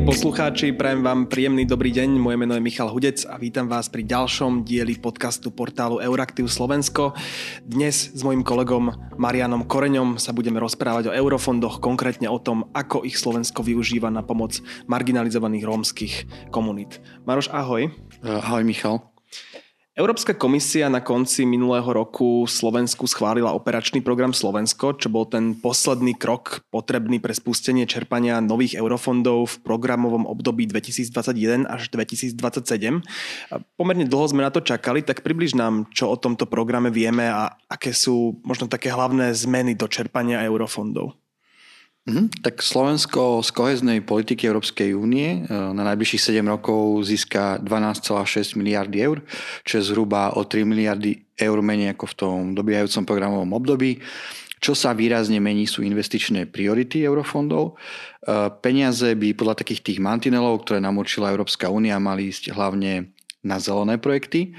Milí 0.00 0.16
poslucháči, 0.16 0.72
prajem 0.72 1.04
vám 1.04 1.28
príjemný 1.28 1.68
dobrý 1.68 1.92
deň. 1.92 2.16
Moje 2.16 2.40
meno 2.40 2.56
je 2.56 2.64
Michal 2.64 2.88
Hudec 2.88 3.20
a 3.28 3.36
vítam 3.36 3.68
vás 3.68 3.92
pri 3.92 4.08
ďalšom 4.08 4.64
dieli 4.64 4.96
podcastu 4.96 5.52
portálu 5.52 6.00
Euraktiv 6.00 6.48
Slovensko. 6.48 7.12
Dnes 7.68 8.08
s 8.08 8.20
mojim 8.24 8.40
kolegom 8.40 8.96
Marianom 9.20 9.68
Koreňom 9.68 10.16
sa 10.16 10.32
budeme 10.32 10.56
rozprávať 10.56 11.12
o 11.12 11.16
eurofondoch, 11.20 11.84
konkrétne 11.84 12.32
o 12.32 12.40
tom, 12.40 12.72
ako 12.72 13.04
ich 13.04 13.20
Slovensko 13.20 13.60
využíva 13.60 14.08
na 14.08 14.24
pomoc 14.24 14.64
marginalizovaných 14.88 15.68
rómskych 15.68 16.14
komunít. 16.48 17.04
Maroš, 17.28 17.52
ahoj. 17.52 17.92
Ahoj 18.24 18.64
Michal. 18.64 19.04
Európska 19.98 20.38
komisia 20.38 20.86
na 20.86 21.02
konci 21.02 21.42
minulého 21.42 21.90
roku 21.90 22.46
Slovensku 22.46 23.10
schválila 23.10 23.50
operačný 23.50 23.98
program 23.98 24.30
Slovensko, 24.30 24.94
čo 24.94 25.10
bol 25.10 25.26
ten 25.26 25.58
posledný 25.58 26.14
krok 26.14 26.62
potrebný 26.70 27.18
pre 27.18 27.34
spustenie 27.34 27.90
čerpania 27.90 28.38
nových 28.38 28.78
eurofondov 28.78 29.50
v 29.50 29.56
programovom 29.66 30.30
období 30.30 30.70
2021 30.70 31.66
až 31.66 31.90
2027. 31.90 33.02
Pomerne 33.74 34.06
dlho 34.06 34.30
sme 34.30 34.46
na 34.46 34.54
to 34.54 34.62
čakali, 34.62 35.02
tak 35.02 35.26
približ 35.26 35.58
nám, 35.58 35.90
čo 35.90 36.06
o 36.06 36.14
tomto 36.14 36.46
programe 36.46 36.94
vieme 36.94 37.26
a 37.26 37.58
aké 37.66 37.90
sú 37.90 38.38
možno 38.46 38.70
také 38.70 38.94
hlavné 38.94 39.34
zmeny 39.34 39.74
do 39.74 39.90
čerpania 39.90 40.46
eurofondov. 40.46 41.18
Mhm, 42.10 42.42
tak 42.42 42.58
Slovensko 42.58 43.38
z 43.38 43.54
koheznej 43.54 44.02
politiky 44.02 44.50
Európskej 44.50 44.98
únie 44.98 45.46
e, 45.46 45.54
na 45.54 45.86
najbližších 45.86 46.42
7 46.42 46.42
rokov 46.42 47.06
získa 47.06 47.62
12,6 47.62 48.58
miliardy 48.58 48.98
eur, 48.98 49.22
čo 49.62 49.78
je 49.78 49.86
zhruba 49.94 50.34
o 50.34 50.42
3 50.42 50.66
miliardy 50.66 51.22
eur 51.38 51.62
menej 51.62 51.94
ako 51.94 52.04
v 52.10 52.14
tom 52.18 52.38
dobiehajúcom 52.58 53.06
programovom 53.06 53.54
období. 53.54 54.02
Čo 54.58 54.74
sa 54.74 54.90
výrazne 54.92 55.38
mení 55.38 55.64
sú 55.70 55.86
investičné 55.86 56.50
priority 56.50 57.06
eurofondov. 57.06 57.78
E, 57.78 58.52
peniaze 58.58 59.14
by 59.14 59.30
podľa 59.38 59.62
takých 59.62 59.86
tých 59.86 59.98
mantinelov, 60.02 60.66
ktoré 60.66 60.82
nám 60.82 60.98
určila 60.98 61.30
Európska 61.30 61.70
únia, 61.70 62.02
mali 62.02 62.34
ísť 62.34 62.50
hlavne 62.50 63.14
na 63.40 63.56
zelené 63.62 64.02
projekty, 64.02 64.52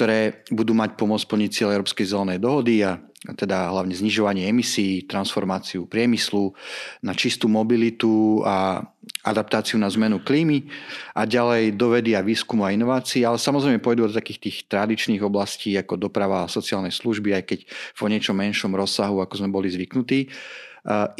ktoré 0.00 0.48
budú 0.48 0.72
mať 0.72 0.96
pomôcť 0.96 1.28
plniť 1.28 1.50
cieľ 1.52 1.76
Európskej 1.76 2.08
zelenej 2.08 2.40
dohody 2.40 2.80
a 2.80 2.96
teda 3.36 3.68
hlavne 3.68 3.92
znižovanie 3.92 4.48
emisí, 4.48 5.04
transformáciu 5.04 5.84
priemyslu 5.84 6.56
na 7.04 7.12
čistú 7.12 7.52
mobilitu 7.52 8.40
a 8.48 8.80
adaptáciu 9.20 9.76
na 9.76 9.92
zmenu 9.92 10.24
klímy 10.24 10.64
a 11.12 11.28
ďalej 11.28 11.76
do 11.76 11.92
vedy 11.92 12.16
a 12.16 12.24
výskumu 12.24 12.64
a 12.64 12.72
inovácií, 12.72 13.28
ale 13.28 13.36
samozrejme 13.36 13.84
pôjdu 13.84 14.08
do 14.08 14.16
takých 14.16 14.40
tých 14.40 14.56
tradičných 14.72 15.20
oblastí 15.20 15.76
ako 15.76 16.00
doprava 16.00 16.48
a 16.48 16.52
sociálne 16.52 16.88
služby, 16.88 17.36
aj 17.36 17.44
keď 17.44 17.60
vo 17.92 18.08
niečo 18.08 18.32
menšom 18.32 18.72
rozsahu, 18.72 19.20
ako 19.20 19.36
sme 19.36 19.52
boli 19.52 19.68
zvyknutí. 19.68 20.32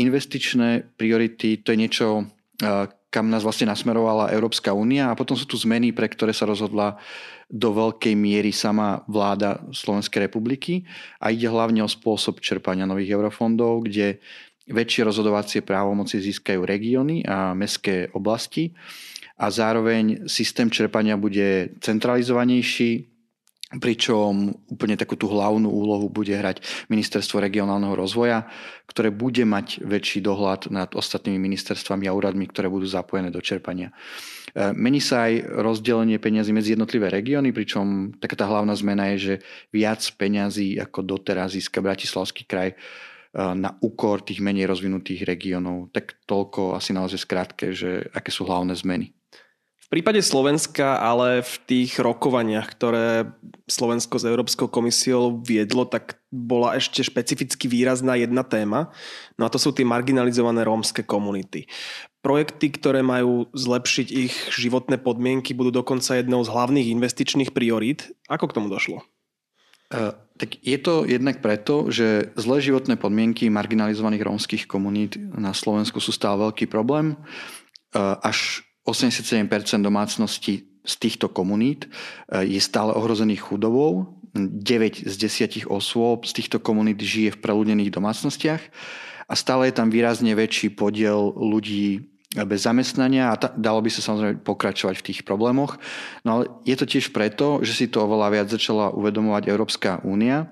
Investičné 0.01 0.97
priority, 0.97 1.61
to 1.61 1.77
je 1.77 1.79
niečo, 1.85 2.25
kam 3.11 3.27
nás 3.27 3.43
vlastne 3.43 3.67
nasmerovala 3.67 4.31
Európska 4.31 4.71
únia. 4.71 5.11
A 5.11 5.19
potom 5.19 5.35
sú 5.35 5.45
tu 5.45 5.59
zmeny, 5.59 5.91
pre 5.91 6.07
ktoré 6.07 6.31
sa 6.31 6.47
rozhodla 6.47 6.97
do 7.51 7.75
veľkej 7.75 8.15
miery 8.15 8.55
sama 8.55 9.03
vláda 9.11 9.59
Slovenskej 9.75 10.31
republiky. 10.31 10.87
A 11.19 11.35
ide 11.35 11.51
hlavne 11.51 11.83
o 11.83 11.91
spôsob 11.91 12.39
čerpania 12.39 12.87
nových 12.87 13.19
eurofondov, 13.19 13.91
kde 13.91 14.23
väčšie 14.71 15.03
rozhodovacie 15.03 15.61
právomoci 15.67 16.23
získajú 16.23 16.63
regióny 16.63 17.27
a 17.27 17.51
mestské 17.59 18.07
oblasti. 18.15 18.71
A 19.43 19.51
zároveň 19.51 20.31
systém 20.31 20.71
čerpania 20.71 21.19
bude 21.19 21.75
centralizovanejší, 21.83 23.10
pričom 23.79 24.51
úplne 24.67 24.99
takú 24.99 25.15
tú 25.15 25.31
hlavnú 25.31 25.71
úlohu 25.71 26.11
bude 26.11 26.35
hrať 26.35 26.59
Ministerstvo 26.91 27.39
regionálneho 27.39 27.95
rozvoja, 27.95 28.51
ktoré 28.91 29.15
bude 29.15 29.47
mať 29.47 29.87
väčší 29.87 30.27
dohľad 30.27 30.75
nad 30.75 30.91
ostatnými 30.91 31.39
ministerstvami 31.39 32.11
a 32.11 32.17
úradmi, 32.17 32.51
ktoré 32.51 32.67
budú 32.67 32.91
zapojené 32.91 33.31
do 33.31 33.39
čerpania. 33.39 33.95
E, 34.51 34.75
mení 34.75 34.99
sa 34.99 35.31
aj 35.31 35.47
rozdelenie 35.63 36.19
peňazí 36.19 36.51
medzi 36.51 36.75
jednotlivé 36.75 37.15
regióny, 37.15 37.55
pričom 37.55 38.19
taká 38.19 38.35
tá 38.35 38.51
hlavná 38.51 38.75
zmena 38.75 39.15
je, 39.15 39.19
že 39.19 39.35
viac 39.71 40.03
peňazí 40.19 40.75
ako 40.83 41.07
doteraz 41.07 41.55
získa 41.55 41.79
Bratislavský 41.79 42.51
kraj 42.51 42.75
e, 42.75 42.77
na 43.39 43.79
úkor 43.87 44.27
tých 44.27 44.43
menej 44.43 44.67
rozvinutých 44.67 45.23
regiónov. 45.23 45.95
Tak 45.95 46.27
toľko 46.27 46.75
asi 46.75 46.91
naozaj 46.91 47.23
skrátke, 47.23 47.71
že 47.71 48.11
aké 48.11 48.35
sú 48.35 48.51
hlavné 48.51 48.75
zmeny. 48.75 49.15
Prípade 49.91 50.23
Slovenska, 50.23 51.03
ale 51.03 51.43
v 51.43 51.55
tých 51.67 51.99
rokovaniach, 51.99 52.79
ktoré 52.79 53.35
Slovensko 53.67 54.23
s 54.23 54.25
Európskou 54.25 54.71
komisiou 54.71 55.43
viedlo, 55.43 55.83
tak 55.83 56.23
bola 56.31 56.79
ešte 56.79 57.03
špecificky 57.03 57.67
výrazná 57.67 58.15
jedna 58.15 58.47
téma, 58.47 58.95
no 59.35 59.43
a 59.43 59.51
to 59.51 59.59
sú 59.59 59.75
tie 59.75 59.83
marginalizované 59.83 60.63
rómske 60.63 61.03
komunity. 61.03 61.67
Projekty, 62.23 62.71
ktoré 62.71 63.03
majú 63.03 63.51
zlepšiť 63.51 64.09
ich 64.15 64.35
životné 64.55 65.03
podmienky, 65.03 65.59
budú 65.59 65.83
dokonca 65.83 66.15
jednou 66.15 66.47
z 66.47 66.55
hlavných 66.55 66.95
investičných 66.95 67.51
priorít. 67.51 68.15
Ako 68.31 68.47
k 68.47 68.63
tomu 68.63 68.71
došlo? 68.71 69.03
Uh, 69.91 70.15
tak 70.39 70.55
je 70.63 70.79
to 70.79 71.03
jednak 71.03 71.43
preto, 71.43 71.91
že 71.91 72.31
zlé 72.39 72.63
životné 72.63 72.95
podmienky 72.95 73.51
marginalizovaných 73.51 74.23
rómskych 74.23 74.65
komunít 74.71 75.19
na 75.19 75.51
Slovensku 75.51 75.99
sú 75.99 76.15
stále 76.15 76.39
veľký 76.47 76.71
problém. 76.71 77.19
Uh, 77.91 78.15
až 78.23 78.63
87% 78.91 79.47
domácností 79.83 80.67
z 80.85 80.95
týchto 80.97 81.29
komunít 81.29 81.87
e, 81.87 82.45
je 82.45 82.61
stále 82.61 82.93
ohrozených 82.93 83.41
chudobou. 83.41 84.17
9 84.35 85.11
z 85.11 85.15
10 85.67 85.67
osôb 85.67 86.23
z 86.23 86.33
týchto 86.39 86.63
komunít 86.63 87.03
žije 87.03 87.35
v 87.35 87.41
preľudnených 87.43 87.91
domácnostiach 87.91 88.63
a 89.27 89.35
stále 89.35 89.71
je 89.71 89.75
tam 89.75 89.91
výrazne 89.91 90.31
väčší 90.39 90.71
podiel 90.71 91.35
ľudí 91.35 92.07
bez 92.31 92.63
zamestnania 92.63 93.35
a 93.35 93.39
ta, 93.39 93.51
dalo 93.51 93.83
by 93.83 93.91
sa 93.91 94.07
samozrejme 94.07 94.47
pokračovať 94.47 95.03
v 95.03 95.07
tých 95.11 95.21
problémoch. 95.27 95.83
No 96.23 96.39
ale 96.39 96.45
je 96.63 96.79
to 96.79 96.87
tiež 96.87 97.11
preto, 97.11 97.59
že 97.67 97.75
si 97.75 97.87
to 97.91 98.07
oveľa 98.07 98.29
viac 98.31 98.47
začala 98.47 98.95
uvedomovať 98.95 99.51
Európska 99.51 99.99
únia 100.07 100.47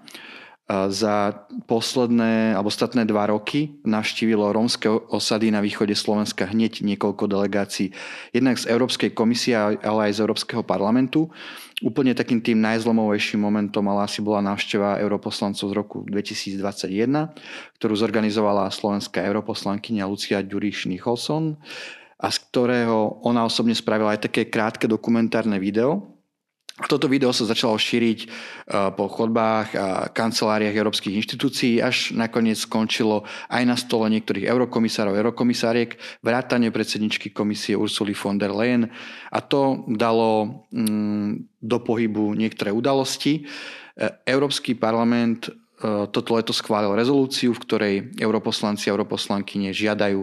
za 0.68 1.48
posledné 1.64 2.52
alebo 2.52 2.68
ostatné 2.68 3.08
dva 3.08 3.32
roky 3.32 3.80
navštívilo 3.88 4.52
rómske 4.52 4.84
osady 5.08 5.48
na 5.48 5.64
východe 5.64 5.96
Slovenska 5.96 6.44
hneď 6.44 6.84
niekoľko 6.84 7.24
delegácií. 7.24 7.96
Jednak 8.36 8.60
z 8.60 8.68
Európskej 8.68 9.16
komisie, 9.16 9.56
ale 9.56 10.12
aj 10.12 10.20
z 10.20 10.22
Európskeho 10.28 10.60
parlamentu. 10.60 11.32
Úplne 11.80 12.12
takým 12.12 12.44
tým 12.44 12.60
najzlomovejším 12.60 13.40
momentom 13.40 13.80
ale 13.88 14.12
asi 14.12 14.20
bola 14.20 14.44
návšteva 14.44 15.00
europoslancov 15.00 15.72
z 15.72 15.74
roku 15.74 16.04
2021, 16.04 16.60
ktorú 17.80 17.94
zorganizovala 17.96 18.68
slovenská 18.68 19.24
europoslankyňa 19.24 20.04
Lucia 20.04 20.44
Ďuriš 20.44 20.92
Nicholson 20.92 21.56
a 22.20 22.28
z 22.28 22.36
ktorého 22.50 23.24
ona 23.24 23.46
osobne 23.46 23.72
spravila 23.72 24.12
aj 24.12 24.28
také 24.28 24.52
krátke 24.52 24.84
dokumentárne 24.84 25.56
video, 25.56 26.17
toto 26.86 27.10
video 27.10 27.34
sa 27.34 27.42
začalo 27.42 27.74
šíriť 27.74 28.18
eh, 28.22 28.28
po 28.94 29.10
chodbách 29.10 29.68
a 29.74 29.86
kanceláriách 30.14 30.78
európskych 30.78 31.18
inštitúcií, 31.18 31.82
až 31.82 32.14
nakoniec 32.14 32.54
skončilo 32.54 33.26
aj 33.50 33.62
na 33.66 33.74
stole 33.74 34.06
niektorých 34.14 34.46
eurokomisárov, 34.46 35.18
eurokomisáriek, 35.18 35.98
vrátane 36.22 36.70
predsedničky 36.70 37.34
komisie 37.34 37.74
Ursuly 37.74 38.14
von 38.14 38.38
der 38.38 38.54
Leyen 38.54 38.86
a 39.34 39.38
to 39.42 39.82
dalo 39.90 40.62
mm, 40.70 41.58
do 41.58 41.78
pohybu 41.82 42.38
niektoré 42.38 42.70
udalosti. 42.70 43.42
Eh, 43.42 44.14
Európsky 44.30 44.78
parlament 44.78 45.50
eh, 45.50 46.06
toto 46.14 46.38
leto 46.38 46.54
schválil 46.54 46.94
rezolúciu, 46.94 47.58
v 47.58 47.62
ktorej 47.66 47.94
europoslanci 48.22 48.86
a 48.86 48.94
europoslankyne 48.94 49.74
žiadajú, 49.74 50.22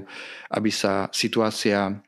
aby 0.56 0.72
sa 0.72 1.12
situácia 1.12 2.00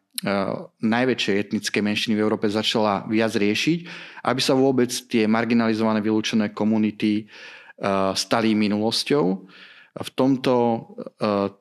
najväčšej 0.81 1.35
etnické 1.37 1.77
menšiny 1.85 2.17
v 2.17 2.23
Európe 2.25 2.49
začala 2.49 3.05
viac 3.05 3.37
riešiť, 3.37 3.79
aby 4.25 4.41
sa 4.41 4.57
vôbec 4.57 4.89
tie 4.89 5.29
marginalizované 5.29 6.01
vylúčené 6.01 6.57
komunity 6.57 7.29
stali 8.17 8.57
minulosťou. 8.57 9.25
V 9.97 10.09
tomto 10.13 10.53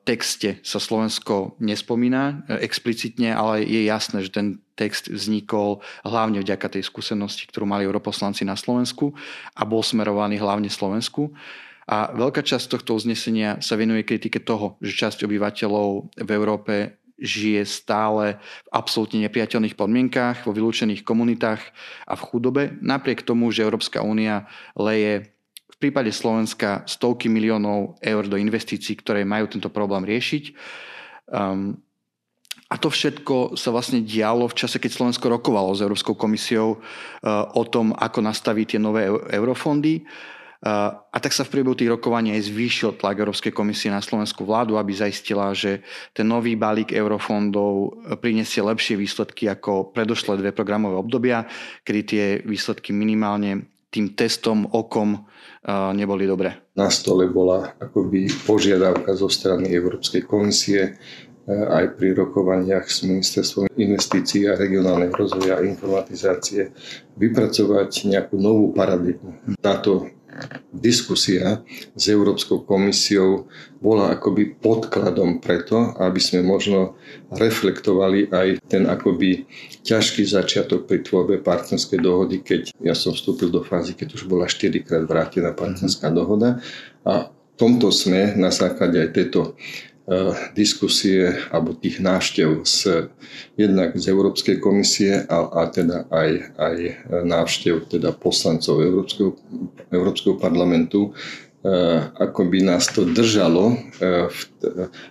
texte 0.05 0.61
sa 0.65 0.77
Slovensko 0.81 1.57
nespomína 1.61 2.45
explicitne, 2.61 3.33
ale 3.33 3.65
je 3.65 3.85
jasné, 3.85 4.25
že 4.25 4.33
ten 4.33 4.47
text 4.77 5.09
vznikol 5.09 5.81
hlavne 6.05 6.41
vďaka 6.41 6.77
tej 6.77 6.85
skúsenosti, 6.85 7.49
ktorú 7.49 7.65
mali 7.65 7.85
europoslanci 7.85 8.45
na 8.45 8.53
Slovensku 8.53 9.13
a 9.57 9.65
bol 9.65 9.81
smerovaný 9.81 10.37
hlavne 10.37 10.69
Slovensku. 10.69 11.33
A 11.87 12.13
veľká 12.13 12.43
časť 12.45 12.77
tohto 12.77 12.99
uznesenia 12.99 13.57
sa 13.63 13.73
venuje 13.79 14.03
kritike 14.05 14.43
toho, 14.43 14.77
že 14.83 15.07
časť 15.07 15.23
obyvateľov 15.23 16.19
v 16.19 16.29
Európe 16.29 16.96
žije 17.17 17.65
stále 17.65 18.37
v 18.65 18.69
absolútne 18.71 19.25
nepriateľných 19.25 19.73
podmienkách, 19.73 20.45
vo 20.45 20.53
vylúčených 20.53 21.01
komunitách 21.01 21.61
a 22.05 22.13
v 22.13 22.25
chudobe, 22.29 22.63
napriek 22.79 23.25
tomu, 23.25 23.49
že 23.49 23.65
Európska 23.65 24.05
únia 24.05 24.45
leje 24.77 25.33
v 25.67 25.75
prípade 25.77 26.09
Slovenska 26.09 26.81
stovky 26.89 27.29
miliónov 27.29 28.01
eur 28.01 28.25
do 28.25 28.37
investícií, 28.37 28.97
ktoré 28.97 29.21
majú 29.21 29.45
tento 29.45 29.69
problém 29.69 30.09
riešiť. 30.09 30.43
Um, 31.29 31.77
a 32.67 32.75
to 32.75 32.89
všetko 32.89 33.55
sa 33.55 33.71
vlastne 33.71 34.03
dialo 34.03 34.49
v 34.49 34.57
čase, 34.57 34.81
keď 34.81 34.91
Slovensko 34.91 35.29
rokovalo 35.29 35.71
s 35.77 35.85
Európskou 35.85 36.19
komisiou 36.19 36.75
uh, 36.75 36.81
o 37.55 37.63
tom, 37.63 37.93
ako 37.93 38.19
nastaviť 38.25 38.75
tie 38.75 38.79
nové 38.81 39.07
eurofondy. 39.07 40.03
A 40.65 41.17
tak 41.21 41.37
sa 41.37 41.45
v 41.45 41.53
priebehu 41.53 41.77
tých 41.77 41.93
rokovaní 41.93 42.33
aj 42.33 42.49
zvýšil 42.49 42.97
tlak 42.97 43.21
Európskej 43.21 43.53
komisie 43.53 43.93
na 43.93 44.01
slovenskú 44.01 44.41
vládu, 44.41 44.81
aby 44.81 44.89
zaistila, 44.89 45.53
že 45.53 45.85
ten 46.17 46.25
nový 46.25 46.57
balík 46.57 46.97
eurofondov 46.97 48.01
prinesie 48.17 48.65
lepšie 48.65 48.97
výsledky 48.97 49.45
ako 49.53 49.93
predošlé 49.93 50.41
dve 50.41 50.51
programové 50.57 50.97
obdobia, 50.97 51.45
kedy 51.85 52.01
tie 52.01 52.23
výsledky 52.41 52.89
minimálne 52.89 53.69
tým 53.93 54.17
testom 54.17 54.65
okom 54.73 55.29
neboli 55.93 56.25
dobré. 56.25 56.57
Na 56.73 56.89
stole 56.89 57.29
bola 57.29 57.77
akoby 57.77 58.27
požiadavka 58.43 59.13
zo 59.13 59.29
strany 59.29 59.69
Európskej 59.71 60.25
komisie 60.25 60.97
aj 61.47 61.95
pri 61.95 62.11
rokovaniach 62.11 62.91
s 62.91 63.07
Ministerstvom 63.07 63.71
investícií 63.79 64.51
a 64.51 64.59
regionálnej 64.59 65.15
rozvoja 65.15 65.61
a 65.61 65.63
informatizácie 65.63 66.75
vypracovať 67.15 68.11
nejakú 68.11 68.35
novú 68.35 68.75
paradigmu. 68.75 69.55
Táto 69.63 70.11
diskusia 70.73 71.65
s 71.97 72.03
Európskou 72.09 72.61
komisiou 72.63 73.49
bola 73.81 74.13
akoby 74.13 74.57
podkladom 74.57 75.41
preto, 75.41 75.93
aby 75.97 76.17
sme 76.21 76.45
možno 76.45 76.97
reflektovali 77.33 78.29
aj 78.29 78.47
ten 78.65 78.85
akoby 78.85 79.45
ťažký 79.85 80.25
začiatok 80.25 80.85
pri 80.85 81.01
tvorbe 81.05 81.41
partnerskej 81.41 81.99
dohody, 82.01 82.41
keď 82.41 82.73
ja 82.81 82.93
som 82.97 83.13
vstúpil 83.13 83.49
do 83.49 83.61
fázy, 83.65 83.93
keď 83.93 84.17
už 84.17 84.29
bola 84.29 84.49
4 84.49 84.85
krát 84.85 85.03
vrátená 85.05 85.53
partnerská 85.53 86.09
dohoda. 86.13 86.61
A 87.05 87.29
v 87.29 87.55
tomto 87.57 87.89
sme 87.89 88.37
na 88.37 88.53
základe 88.53 89.01
aj 89.01 89.09
tejto 89.17 89.57
diskusie 90.55 91.35
alebo 91.51 91.75
tých 91.75 91.99
návštev 91.99 92.63
z, 92.63 93.11
jednak 93.59 93.91
z 93.99 94.07
Európskej 94.07 94.63
komisie 94.63 95.27
a, 95.27 95.51
a 95.51 95.61
teda 95.67 96.07
aj, 96.07 96.31
aj 96.55 96.75
návštev 97.27 97.91
teda 97.91 98.15
poslancov 98.15 98.79
Európskeho, 98.79 99.35
Európskeho 99.91 100.39
parlamentu 100.39 101.11
eh, 101.11 102.07
ako 102.23 102.39
by 102.47 102.59
nás 102.63 102.87
to 102.87 103.03
držalo, 103.03 103.75
eh, 103.99 104.31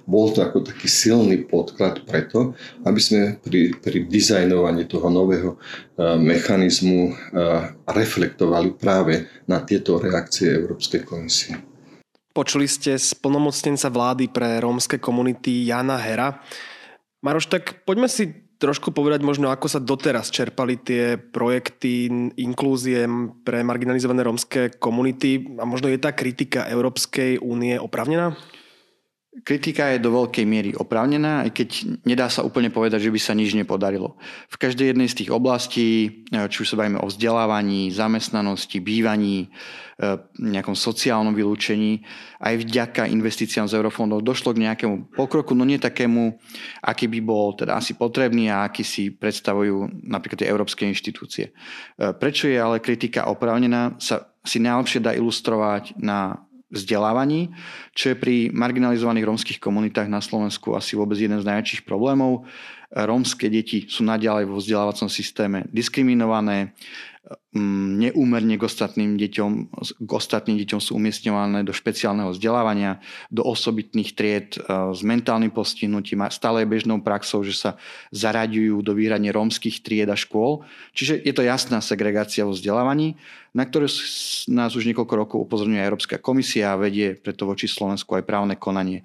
bol 0.08 0.32
to 0.32 0.40
ako 0.40 0.64
taký 0.64 0.88
silný 0.88 1.44
podklad 1.44 2.00
preto, 2.08 2.56
aby 2.88 2.96
sme 2.96 3.36
pri, 3.44 3.76
pri 3.76 4.08
dizajnovaní 4.08 4.88
toho 4.88 5.12
nového 5.12 5.60
mechanizmu 6.00 7.12
reflektovali 7.84 8.72
práve 8.80 9.28
na 9.44 9.60
tieto 9.60 10.00
reakcie 10.00 10.56
Európskej 10.56 11.04
komisie. 11.04 11.75
Počuli 12.36 12.68
ste 12.68 13.00
z 13.00 13.16
plnomocnenca 13.16 13.88
vlády 13.88 14.28
pre 14.28 14.60
rómske 14.60 15.00
komunity 15.00 15.64
Jana 15.64 15.96
Hera. 15.96 16.36
Maroš, 17.24 17.48
tak 17.48 17.80
poďme 17.88 18.12
si 18.12 18.28
trošku 18.60 18.92
povedať 18.92 19.24
možno, 19.24 19.48
ako 19.48 19.72
sa 19.72 19.80
doteraz 19.80 20.28
čerpali 20.28 20.76
tie 20.76 21.16
projekty 21.16 22.12
inklúzie 22.36 23.08
pre 23.40 23.64
marginalizované 23.64 24.20
rómske 24.20 24.76
komunity 24.76 25.56
a 25.56 25.64
možno 25.64 25.88
je 25.88 25.96
tá 25.96 26.12
kritika 26.12 26.68
Európskej 26.68 27.40
únie 27.40 27.80
opravnená? 27.80 28.36
Kritika 29.44 29.92
je 29.92 30.00
do 30.00 30.16
veľkej 30.16 30.48
miery 30.48 30.70
oprávnená, 30.72 31.44
aj 31.44 31.52
keď 31.52 31.68
nedá 32.08 32.32
sa 32.32 32.40
úplne 32.40 32.72
povedať, 32.72 33.04
že 33.04 33.12
by 33.12 33.20
sa 33.20 33.36
nič 33.36 33.52
nepodarilo. 33.52 34.16
V 34.48 34.56
každej 34.56 34.96
jednej 34.96 35.12
z 35.12 35.18
tých 35.20 35.30
oblastí, 35.34 36.24
eh, 36.32 36.48
či 36.48 36.64
už 36.64 36.72
sa 36.72 36.78
bavíme 36.80 36.96
o 37.04 37.10
vzdelávaní, 37.10 37.92
zamestnanosti, 37.92 38.80
bývaní, 38.80 39.52
eh, 40.00 40.16
nejakom 40.40 40.72
sociálnom 40.72 41.36
vylúčení, 41.36 42.00
aj 42.40 42.64
vďaka 42.64 43.12
investíciám 43.12 43.68
z 43.68 43.76
eurofondov 43.76 44.24
došlo 44.24 44.56
k 44.56 44.72
nejakému 44.72 45.12
pokroku, 45.12 45.52
no 45.52 45.68
nie 45.68 45.76
takému, 45.76 46.40
aký 46.80 47.04
by 47.04 47.20
bol 47.20 47.52
teda 47.52 47.76
asi 47.76 47.92
potrebný 47.92 48.48
a 48.48 48.64
aký 48.64 48.80
si 48.88 49.12
predstavujú 49.12 50.06
napríklad 50.08 50.40
tie 50.40 50.48
európske 50.48 50.88
inštitúcie. 50.88 51.52
Eh, 51.52 52.16
prečo 52.16 52.48
je 52.48 52.56
ale 52.56 52.80
kritika 52.80 53.28
oprávnená, 53.28 54.00
sa 54.00 54.32
si 54.46 54.62
najlepšie 54.62 55.02
dá 55.02 55.12
ilustrovať 55.12 55.98
na 55.98 56.45
vzdelávaní, 56.76 57.50
čo 57.96 58.12
je 58.12 58.20
pri 58.20 58.36
marginalizovaných 58.52 59.24
rómskych 59.24 59.58
komunitách 59.58 60.12
na 60.12 60.20
Slovensku 60.20 60.76
asi 60.76 60.94
vôbec 60.94 61.16
jeden 61.16 61.40
z 61.40 61.48
najväčších 61.48 61.88
problémov. 61.88 62.44
Rómske 62.92 63.50
deti 63.50 63.88
sú 63.90 64.06
naďalej 64.06 64.46
vo 64.46 64.62
vzdelávacom 64.62 65.10
systéme 65.10 65.66
diskriminované, 65.74 66.76
neúmerne 67.96 68.54
k 68.54 68.62
ostatným 68.62 69.16
deťom, 69.18 69.50
k 70.04 70.10
ostatným 70.10 70.60
deťom 70.62 70.78
sú 70.78 70.94
umiestňované 70.94 71.64
do 71.66 71.72
špeciálneho 71.72 72.30
vzdelávania, 72.30 73.02
do 73.32 73.42
osobitných 73.42 74.12
tried 74.14 74.48
e, 74.54 74.58
s 74.92 75.00
mentálnym 75.02 75.50
postihnutím 75.50 76.22
a 76.22 76.30
stále 76.30 76.62
je 76.62 76.70
bežnou 76.70 77.00
praxou, 77.02 77.42
že 77.42 77.56
sa 77.56 77.70
zaraďujú 78.14 78.78
do 78.84 78.92
výhradne 78.94 79.32
rómskych 79.34 79.82
tried 79.82 80.06
a 80.12 80.14
škôl. 80.14 80.62
Čiže 80.94 81.24
je 81.24 81.32
to 81.34 81.42
jasná 81.42 81.82
segregácia 81.82 82.46
vo 82.46 82.54
vzdelávaní 82.54 83.18
na 83.56 83.64
ktoré 83.64 83.88
nás 84.52 84.76
už 84.76 84.84
niekoľko 84.84 85.14
rokov 85.16 85.38
upozorňuje 85.48 85.80
Európska 85.80 86.20
komisia 86.20 86.76
a 86.76 86.80
vedie 86.80 87.16
preto 87.16 87.48
voči 87.48 87.64
Slovensku 87.64 88.12
aj 88.12 88.28
právne 88.28 88.60
konanie, 88.60 89.00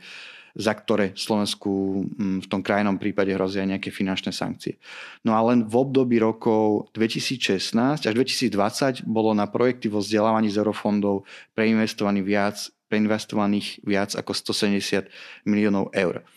za 0.55 0.75
ktoré 0.75 1.15
Slovensku 1.15 2.03
mm, 2.05 2.45
v 2.45 2.47
tom 2.47 2.61
krajnom 2.61 2.99
prípade 2.99 3.31
hrozia 3.31 3.63
nejaké 3.63 3.89
finančné 3.89 4.35
sankcie. 4.35 4.77
No 5.23 5.35
a 5.35 5.41
len 5.47 5.63
v 5.67 5.75
období 5.75 6.19
rokov 6.19 6.91
2016 6.95 8.07
až 8.07 8.13
2020 8.13 9.07
bolo 9.07 9.31
na 9.31 9.47
projekty 9.47 9.87
vo 9.87 10.03
vzdelávaní 10.03 10.51
z 10.51 10.59
eurofondov 10.59 11.23
preinvestovaných 11.55 12.25
viac, 12.25 12.57
preinvestovaných 12.91 13.83
viac 13.87 14.11
ako 14.19 14.31
170 14.35 15.07
miliónov 15.47 15.89
eur. 15.95 16.27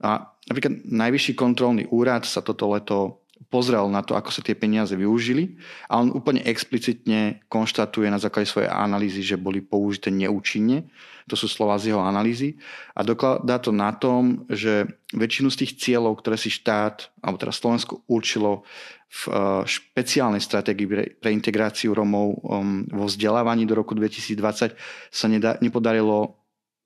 A 0.00 0.30
napríklad 0.46 0.84
Najvyšší 0.86 1.32
kontrolný 1.34 1.88
úrad 1.88 2.28
sa 2.28 2.44
toto 2.44 2.70
leto 2.70 3.25
pozrel 3.46 3.86
na 3.88 4.02
to, 4.02 4.18
ako 4.18 4.30
sa 4.34 4.42
tie 4.42 4.58
peniaze 4.58 4.92
využili 4.98 5.56
a 5.86 6.02
on 6.02 6.10
úplne 6.10 6.42
explicitne 6.42 7.44
konštatuje 7.46 8.10
na 8.10 8.18
základe 8.18 8.50
svojej 8.50 8.70
analýzy, 8.72 9.22
že 9.22 9.38
boli 9.38 9.62
použité 9.62 10.10
neúčinne. 10.10 10.90
To 11.26 11.34
sú 11.34 11.50
slova 11.50 11.74
z 11.78 11.90
jeho 11.90 12.02
analýzy. 12.02 12.54
A 12.94 13.02
dokladá 13.02 13.58
to 13.58 13.74
na 13.74 13.90
tom, 13.90 14.46
že 14.46 14.86
väčšinu 15.10 15.50
z 15.50 15.58
tých 15.66 15.72
cieľov, 15.78 16.22
ktoré 16.22 16.38
si 16.38 16.54
štát, 16.54 17.10
alebo 17.18 17.38
teraz 17.38 17.58
Slovensko 17.58 18.06
určilo 18.06 18.62
v 19.10 19.22
eh, 19.30 19.62
špeciálnej 19.66 20.42
stratégii 20.42 21.18
pre 21.18 21.30
integráciu 21.30 21.94
Romov 21.94 22.42
um, 22.42 22.86
vo 22.90 23.06
vzdelávaní 23.06 23.66
do 23.66 23.74
roku 23.74 23.94
2020 23.94 24.74
sa 25.10 25.26
nepodarilo 25.62 26.18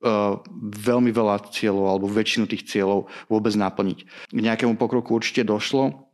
uh, 0.05 0.37
veľmi 0.61 1.09
veľa 1.09 1.49
cieľov 1.49 1.85
alebo 1.89 2.05
väčšinu 2.09 2.45
tých 2.45 2.69
cieľov 2.69 3.09
vôbec 3.25 3.53
naplniť. 3.57 3.99
K 4.29 4.39
nejakému 4.41 4.77
pokroku 4.77 5.17
určite 5.17 5.45
došlo, 5.45 6.10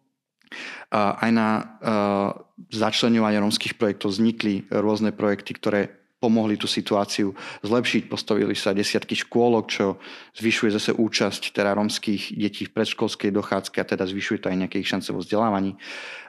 aj 0.93 1.31
na 1.35 1.77
začlenovanie 2.73 3.37
rómskych 3.37 3.77
projektov 3.77 4.13
vznikli 4.13 4.65
rôzne 4.73 5.13
projekty, 5.13 5.53
ktoré 5.53 5.81
pomohli 6.17 6.57
tú 6.57 6.65
situáciu 6.65 7.37
zlepšiť. 7.61 8.09
Postavili 8.09 8.57
sa 8.57 8.73
desiatky 8.73 9.13
škôlok, 9.13 9.69
čo 9.69 10.01
zvyšuje 10.33 10.73
zase 10.73 10.91
účasť 10.97 11.53
teda 11.53 11.77
rómskych 11.77 12.33
detí 12.33 12.65
v 12.65 12.73
predškolskej 12.73 13.29
dochádzke 13.29 13.77
a 13.77 13.85
teda 13.85 14.09
zvyšuje 14.09 14.41
to 14.41 14.49
aj 14.49 14.57
nejaké 14.57 14.81
ich 14.81 14.89
šance 14.89 15.13
vo 15.13 15.21
vzdelávaní. 15.21 15.77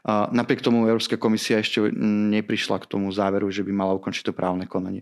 Napriek 0.05 0.61
tomu 0.61 0.85
Európska 0.85 1.17
komisia 1.17 1.57
ešte 1.65 1.89
neprišla 2.37 2.85
k 2.85 2.89
tomu 2.91 3.09
záveru, 3.09 3.49
že 3.49 3.65
by 3.65 3.73
mala 3.73 3.97
ukončiť 3.97 4.29
to 4.29 4.37
právne 4.37 4.69
konanie. 4.69 5.01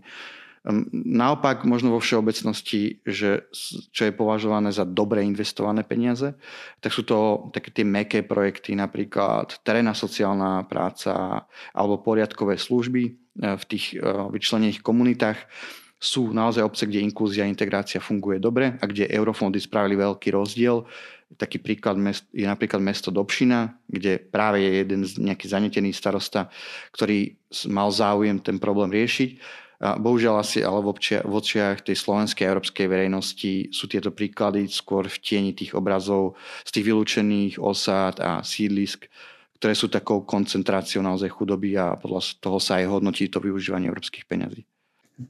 Naopak, 0.91 1.63
možno 1.63 1.95
vo 1.95 2.03
všeobecnosti, 2.03 2.99
že 3.07 3.47
čo 3.95 4.01
je 4.03 4.11
považované 4.11 4.75
za 4.75 4.83
dobre 4.83 5.23
investované 5.23 5.87
peniaze, 5.87 6.35
tak 6.83 6.91
sú 6.91 7.07
to 7.07 7.47
také 7.55 7.71
tie 7.71 7.87
meké 7.87 8.19
projekty, 8.19 8.75
napríklad 8.75 9.63
terénna 9.63 9.95
sociálna 9.95 10.67
práca 10.67 11.47
alebo 11.71 12.03
poriadkové 12.03 12.59
služby 12.59 13.03
e, 13.07 13.11
v 13.55 13.63
tých 13.63 13.95
e, 13.95 14.03
vyčlenených 14.03 14.83
komunitách. 14.83 15.39
Sú 16.03 16.35
naozaj 16.35 16.67
obce, 16.67 16.83
kde 16.83 16.99
inklúzia 16.99 17.47
a 17.47 17.49
integrácia 17.49 18.03
funguje 18.03 18.37
dobre 18.43 18.75
a 18.75 18.83
kde 18.83 19.07
eurofondy 19.07 19.63
spravili 19.63 19.95
veľký 19.95 20.35
rozdiel. 20.35 20.83
Taký 21.39 21.63
príklad 21.63 21.95
je 22.35 22.43
napríklad 22.43 22.83
mesto 22.83 23.07
Dobšina, 23.07 23.71
kde 23.87 24.19
práve 24.19 24.67
je 24.67 24.71
jeden 24.83 25.07
nejaký 25.07 25.47
zanetený 25.47 25.95
starosta, 25.95 26.51
ktorý 26.91 27.39
mal 27.71 27.87
záujem 27.87 28.43
ten 28.43 28.59
problém 28.59 28.91
riešiť 28.91 29.63
bohužiaľ 29.77 30.41
asi 30.41 30.65
ale 30.65 30.81
v, 30.81 30.87
občia, 30.89 31.19
v 31.21 31.33
očiach 31.37 31.85
tej 31.85 31.97
slovenskej 31.97 32.49
a 32.49 32.51
európskej 32.53 32.87
verejnosti 32.89 33.69
sú 33.69 33.85
tieto 33.85 34.09
príklady 34.09 34.65
skôr 34.65 35.05
v 35.05 35.17
tieni 35.21 35.51
tých 35.53 35.77
obrazov 35.77 36.33
z 36.65 36.69
tých 36.77 36.85
vylúčených 36.89 37.53
osád 37.61 38.17
a 38.17 38.41
sídlisk, 38.41 39.05
ktoré 39.61 39.73
sú 39.77 39.89
takou 39.89 40.25
koncentráciou 40.25 41.05
naozaj 41.05 41.29
chudoby 41.29 41.77
a 41.77 41.93
podľa 41.93 42.41
toho 42.41 42.57
sa 42.57 42.81
aj 42.81 42.89
hodnotí 42.89 43.29
to 43.29 43.37
využívanie 43.37 43.89
európskych 43.89 44.25
peňazí 44.25 44.65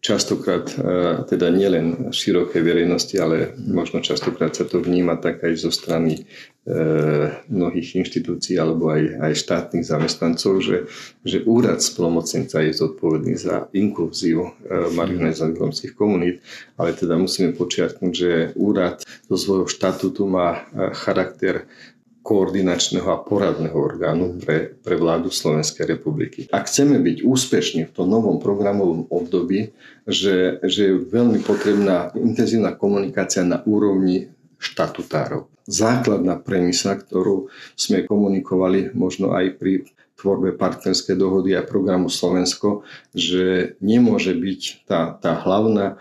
častokrát, 0.04 0.68
e, 0.76 0.76
teda 1.32 1.48
nielen 1.48 2.12
širokej 2.12 2.60
verejnosti, 2.60 3.16
ale 3.16 3.56
možno 3.56 4.04
častokrát 4.04 4.52
sa 4.52 4.68
to 4.68 4.84
vníma 4.84 5.16
tak 5.16 5.40
aj 5.48 5.54
zo 5.56 5.72
strany 5.72 6.28
e, 6.68 6.76
mnohých 7.48 7.96
inštitúcií 8.04 8.60
alebo 8.60 8.92
aj, 8.92 9.16
aj 9.24 9.34
štátnych 9.40 9.88
zamestnancov, 9.88 10.60
že, 10.60 10.92
že 11.24 11.40
úrad 11.48 11.80
spolomocnenca 11.80 12.60
je 12.68 12.76
zodpovedný 12.76 13.40
za 13.40 13.72
inklúziu 13.72 14.52
e, 14.68 14.92
marginalizovaných 14.92 15.64
romských 15.64 15.94
komunít, 15.96 16.44
ale 16.76 16.92
teda 16.92 17.16
musíme 17.16 17.56
počiarknúť, 17.56 18.12
že 18.12 18.32
úrad 18.60 19.08
zo 19.32 19.38
svojho 19.40 19.72
štatútu 19.72 20.28
má 20.28 20.68
charakter 21.00 21.64
koordinačného 22.28 23.08
a 23.08 23.24
poradného 23.24 23.80
orgánu 23.80 24.36
pre, 24.44 24.76
pre 24.84 25.00
vládu 25.00 25.32
Slovenskej 25.32 25.88
republiky. 25.88 26.52
Ak 26.52 26.68
chceme 26.68 27.00
byť 27.00 27.24
úspešní 27.24 27.88
v 27.88 27.96
tom 27.96 28.12
novom 28.12 28.44
programovom 28.44 29.08
období, 29.08 29.72
že, 30.04 30.60
že 30.68 30.92
je 30.92 31.08
veľmi 31.08 31.40
potrebná 31.48 32.12
intenzívna 32.20 32.76
komunikácia 32.76 33.48
na 33.48 33.64
úrovni 33.64 34.28
štatutárov. 34.60 35.48
Základná 35.72 36.36
premisa, 36.44 37.00
ktorú 37.00 37.48
sme 37.80 38.04
komunikovali 38.04 38.92
možno 38.92 39.32
aj 39.32 39.56
pri 39.56 39.88
tvorbe 40.18 40.58
partnerskej 40.58 41.14
dohody 41.14 41.54
a 41.54 41.62
programu 41.62 42.10
Slovensko, 42.10 42.82
že 43.14 43.78
nemôže 43.78 44.34
byť 44.34 44.62
tá, 44.90 45.14
tá 45.14 45.38
hlavná 45.38 45.94
e, 45.94 45.96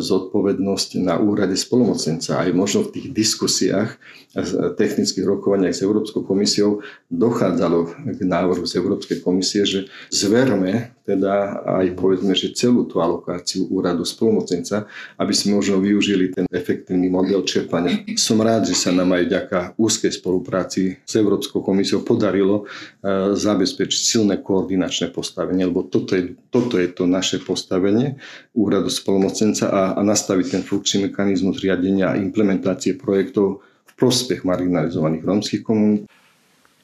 zodpovednosť 0.00 1.04
na 1.04 1.20
úrade 1.20 1.52
spolumocnenca. 1.52 2.40
Aj 2.40 2.48
možno 2.56 2.88
v 2.88 2.96
tých 2.96 3.06
diskusiách, 3.12 4.00
a 4.32 4.40
technických 4.72 5.28
rokovaniach 5.28 5.76
s 5.76 5.84
Európskou 5.84 6.24
komisiou 6.24 6.80
dochádzalo 7.12 7.78
k 8.16 8.20
návrhu 8.24 8.64
z 8.64 8.80
Európskej 8.80 9.20
komisie, 9.20 9.68
že 9.68 9.92
zverme 10.08 10.96
teda 11.04 11.66
aj 11.82 11.98
povedzme, 11.98 12.32
že 12.32 12.54
celú 12.54 12.86
tú 12.86 13.02
alokáciu 13.02 13.68
úradu 13.68 14.06
spolumocnenca, 14.06 14.86
aby 15.18 15.34
sme 15.34 15.58
možno 15.58 15.82
využili 15.82 16.30
ten 16.30 16.46
efektívny 16.48 17.10
model 17.10 17.42
čerpania. 17.42 18.06
Som 18.14 18.40
rád, 18.40 18.70
že 18.70 18.78
sa 18.78 18.94
nám 18.94 19.12
aj 19.18 19.22
vďaka 19.26 19.58
úzkej 19.76 20.12
spolupráci 20.14 21.02
s 21.02 21.12
Európskou 21.18 21.60
komisiou 21.60 22.00
podarilo 22.06 22.64
e, 23.02 23.34
zabezpečiť 23.42 24.00
silné 24.00 24.38
koordinačné 24.38 25.10
postavenie, 25.10 25.66
lebo 25.66 25.82
toto 25.82 26.14
je, 26.14 26.38
toto 26.54 26.78
je 26.78 26.86
to 26.86 27.10
naše 27.10 27.42
postavenie 27.42 28.22
úradu 28.54 28.86
spolumocnenca 28.86 29.66
a, 29.66 29.82
a 29.98 30.00
nastaviť 30.06 30.46
ten 30.54 30.62
funkčný 30.62 31.10
mechanizmus 31.10 31.58
riadenia 31.58 32.14
a 32.14 32.18
implementácie 32.18 32.94
projektov 32.94 33.66
v 33.90 33.92
prospech 33.98 34.46
marginalizovaných 34.46 35.26
rómskych 35.26 35.62
komunít. 35.66 36.06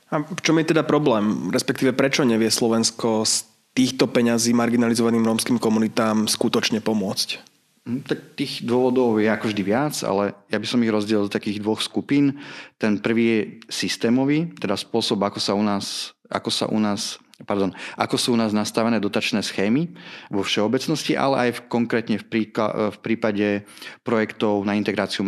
A 0.08 0.24
v 0.24 0.40
čom 0.40 0.56
je 0.58 0.72
teda 0.72 0.82
problém? 0.82 1.52
Respektíve 1.52 1.92
prečo 1.92 2.24
nevie 2.24 2.48
Slovensko 2.48 3.28
z 3.28 3.44
týchto 3.76 4.08
peňazí 4.08 4.56
marginalizovaným 4.56 5.22
rómskym 5.22 5.60
komunitám 5.60 6.26
skutočne 6.26 6.80
pomôcť? 6.80 7.58
Hm, 7.88 8.04
tak 8.04 8.36
tých 8.36 8.68
dôvodov 8.68 9.16
je 9.16 9.32
ako 9.32 9.48
vždy 9.48 9.62
viac, 9.64 9.96
ale 10.04 10.36
ja 10.52 10.60
by 10.60 10.66
som 10.68 10.84
ich 10.84 10.92
rozdielil 10.92 11.24
do 11.24 11.32
takých 11.32 11.64
dvoch 11.64 11.80
skupín. 11.80 12.36
Ten 12.76 13.00
prvý 13.00 13.24
je 13.24 13.40
systémový, 13.72 14.52
teda 14.60 14.76
spôsob, 14.76 15.24
ako 15.24 15.40
sa 15.40 15.56
u 15.56 15.64
nás 15.64 16.12
ako 16.28 16.50
sa 16.52 16.66
u 16.68 16.78
nás 16.78 17.20
pardon, 17.46 17.70
ako 17.94 18.16
sú 18.18 18.28
u 18.34 18.38
nás 18.40 18.50
nastavené 18.50 18.98
dotačné 18.98 19.46
schémy 19.46 19.94
vo 20.26 20.42
všeobecnosti, 20.42 21.14
ale 21.14 21.48
aj 21.48 21.50
v, 21.54 21.60
konkrétne 21.70 22.16
v, 22.18 22.26
príka, 22.26 22.90
v 22.90 22.98
prípade 22.98 23.62
projektov 24.02 24.66
na 24.66 24.74
integráciu 24.74 25.22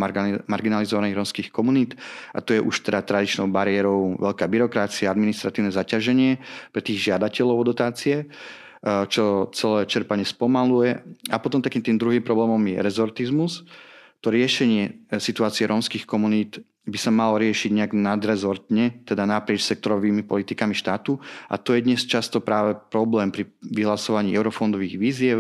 marginalizovaných 0.50 1.14
romských 1.14 1.48
komunít. 1.54 1.94
A 2.34 2.42
to 2.42 2.58
je 2.58 2.60
už 2.60 2.82
teda 2.82 3.06
tradičnou 3.06 3.46
bariérou 3.54 4.18
veľká 4.18 4.50
byrokracia, 4.50 5.06
administratívne 5.06 5.70
zaťaženie 5.70 6.42
pre 6.74 6.82
tých 6.82 6.98
žiadateľov 7.10 7.56
o 7.62 7.64
dotácie 7.66 8.26
čo 9.12 9.52
celé 9.52 9.84
čerpanie 9.84 10.24
spomaluje. 10.24 10.96
A 11.28 11.36
potom 11.36 11.60
takým 11.60 11.84
tým 11.84 12.00
druhým 12.00 12.24
problémom 12.24 12.60
je 12.64 12.80
rezortizmus. 12.80 13.68
To 14.24 14.32
riešenie 14.32 15.12
situácie 15.20 15.68
rómskych 15.68 16.08
komunít 16.08 16.64
by 16.90 16.98
sa 16.98 17.14
malo 17.14 17.38
riešiť 17.38 17.70
nejak 17.70 17.92
nadrezortne, 17.94 19.06
teda 19.06 19.22
naprieč 19.24 19.62
sektorovými 19.64 20.26
politikami 20.26 20.74
štátu. 20.74 21.22
A 21.46 21.54
to 21.56 21.78
je 21.78 21.86
dnes 21.86 22.02
často 22.02 22.42
práve 22.42 22.74
problém 22.90 23.30
pri 23.30 23.46
vyhlasovaní 23.62 24.34
eurofondových 24.34 24.98
víziev, 24.98 25.38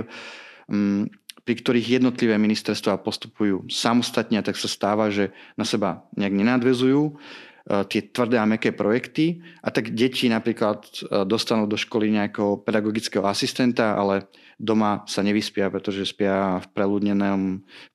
mm, 0.70 1.10
pri 1.42 1.54
ktorých 1.58 1.98
jednotlivé 1.98 2.38
ministerstva 2.38 3.02
postupujú 3.02 3.66
samostatne 3.66 4.38
a 4.38 4.46
tak 4.46 4.54
sa 4.54 4.70
stáva, 4.70 5.10
že 5.10 5.34
na 5.58 5.66
seba 5.66 6.06
nejak 6.14 6.30
nenadvezujú 6.30 7.18
tie 7.68 8.00
tvrdé 8.08 8.40
a 8.40 8.48
meké 8.48 8.72
projekty. 8.72 9.44
A 9.60 9.70
tak 9.70 9.92
deti 9.92 10.26
napríklad 10.26 10.80
e, 10.86 11.24
dostanú 11.28 11.68
do 11.68 11.76
školy 11.76 12.10
nejakého 12.10 12.64
pedagogického 12.64 13.22
asistenta, 13.28 13.94
ale 13.94 14.26
doma 14.60 15.04
sa 15.08 15.24
nevyspia, 15.24 15.72
pretože 15.72 16.04
spia 16.12 16.60
v 16.60 16.66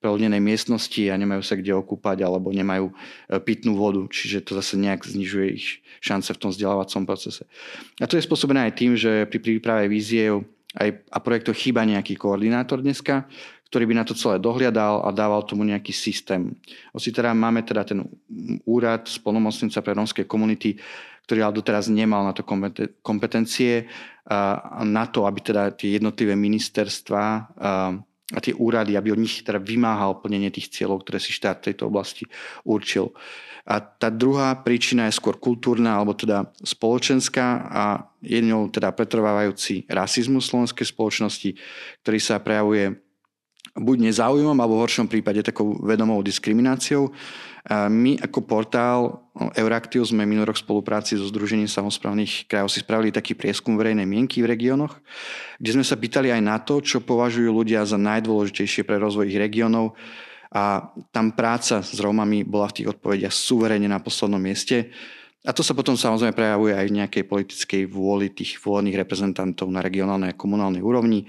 preľudnenej 0.01 0.41
miestnosti 0.41 1.03
a 1.09 1.19
nemajú 1.19 1.45
sa 1.45 1.57
kde 1.57 1.77
okúpať 1.77 2.25
alebo 2.25 2.49
nemajú 2.53 2.89
e, 2.89 2.93
pitnú 3.41 3.77
vodu, 3.77 4.01
čiže 4.09 4.45
to 4.45 4.57
zase 4.57 4.77
nejak 4.77 5.05
znižuje 5.05 5.47
ich 5.53 5.67
šance 6.01 6.33
v 6.33 6.41
tom 6.41 6.49
vzdelávacom 6.53 7.03
procese. 7.05 7.45
A 8.01 8.09
to 8.09 8.17
je 8.17 8.25
spôsobené 8.25 8.69
aj 8.69 8.73
tým, 8.77 8.93
že 8.93 9.29
pri 9.29 9.39
príprave 9.41 9.89
víziev 9.89 10.45
aj 10.75 11.07
a 11.07 11.17
projektov 11.23 11.55
chýba 11.55 11.87
nejaký 11.87 12.19
koordinátor 12.19 12.83
dneska, 12.83 13.31
ktorý 13.69 13.83
by 13.89 13.95
na 13.97 14.05
to 14.05 14.13
celé 14.13 14.37
dohliadal 14.37 15.03
a 15.03 15.09
dával 15.11 15.43
tomu 15.43 15.65
nejaký 15.65 15.91
systém. 15.91 16.53
Osi 16.93 17.11
teda 17.11 17.33
máme 17.33 17.65
teda 17.65 17.83
ten 17.83 18.05
úrad 18.63 19.09
spolnomocnica 19.09 19.81
pre 19.81 19.97
rómske 19.97 20.23
komunity, 20.23 20.77
ktorý 21.25 21.41
ale 21.41 21.57
doteraz 21.57 21.89
nemal 21.89 22.21
na 22.21 22.33
to 22.37 22.45
kompetencie 23.01 23.89
na 24.85 25.05
to, 25.09 25.25
aby 25.25 25.39
teda 25.41 25.73
tie 25.73 25.97
jednotlivé 25.97 26.37
ministerstva 26.37 27.23
a 28.25 28.39
tie 28.41 28.57
úrady, 28.57 28.97
aby 28.97 29.13
od 29.13 29.21
nich 29.21 29.45
teda 29.45 29.61
vymáhal 29.61 30.17
plnenie 30.17 30.49
tých 30.49 30.73
cieľov, 30.73 31.05
ktoré 31.05 31.21
si 31.21 31.29
štát 31.29 31.61
v 31.61 31.65
tejto 31.73 31.89
oblasti 31.89 32.25
určil. 32.65 33.13
A 33.65 33.81
tá 33.81 34.13
druhá 34.13 34.53
príčina 34.61 35.09
je 35.09 35.17
skôr 35.17 35.41
kultúrna 35.41 35.97
alebo 35.97 36.13
teda 36.13 36.53
spoločenská 36.61 37.45
a 37.65 37.83
je 38.21 38.37
ňou 38.41 38.69
teda 38.69 38.93
pretrvávajúci 38.93 39.89
rasizmus 39.89 40.49
slovenskej 40.49 40.85
spoločnosti, 40.89 41.49
ktorý 42.05 42.19
sa 42.21 42.37
prejavuje 42.41 43.04
buď 43.75 43.97
nezáujmom, 44.07 44.55
alebo 44.55 44.79
v 44.79 44.83
horšom 44.87 45.11
prípade 45.11 45.43
takou 45.43 45.75
vedomou 45.83 46.23
diskrimináciou. 46.23 47.11
My 47.69 48.15
ako 48.21 48.45
portál 48.45 49.25
Euraktiv 49.57 50.05
sme 50.05 50.23
minulý 50.23 50.53
rok 50.53 50.61
v 50.61 50.65
spolupráci 50.69 51.17
so 51.17 51.25
Združením 51.27 51.67
samozprávnych 51.67 52.47
krajov 52.47 52.69
si 52.71 52.79
spravili 52.79 53.11
taký 53.11 53.33
prieskum 53.35 53.73
verejnej 53.75 54.05
mienky 54.05 54.45
v 54.45 54.53
regiónoch, 54.53 54.95
kde 55.59 55.75
sme 55.75 55.83
sa 55.83 55.97
pýtali 55.97 56.29
aj 56.29 56.41
na 56.45 56.61
to, 56.61 56.79
čo 56.79 57.01
považujú 57.01 57.49
ľudia 57.49 57.83
za 57.83 57.97
najdôležitejšie 57.97 58.85
pre 58.85 59.01
rozvoj 59.01 59.27
ich 59.27 59.41
regiónov 59.41 59.97
a 60.53 60.93
tam 61.09 61.33
práca 61.33 61.81
s 61.81 61.97
Rómami 61.97 62.45
bola 62.45 62.69
v 62.69 62.79
tých 62.79 62.89
odpovediach 62.95 63.33
suverene 63.33 63.89
na 63.89 63.99
poslednom 63.99 64.39
mieste. 64.39 64.93
A 65.45 65.51
to 65.51 65.65
sa 65.65 65.73
potom 65.73 65.97
samozrejme 65.97 66.37
prejavuje 66.37 66.73
aj 66.77 66.85
v 66.85 66.95
nejakej 67.01 67.23
politickej 67.25 67.81
vôli 67.89 68.29
tých 68.31 68.61
volených 68.61 69.03
reprezentantov 69.03 69.67
na 69.73 69.81
regionálnej 69.81 70.31
a 70.31 70.37
komunálnej 70.37 70.85
úrovni 70.85 71.25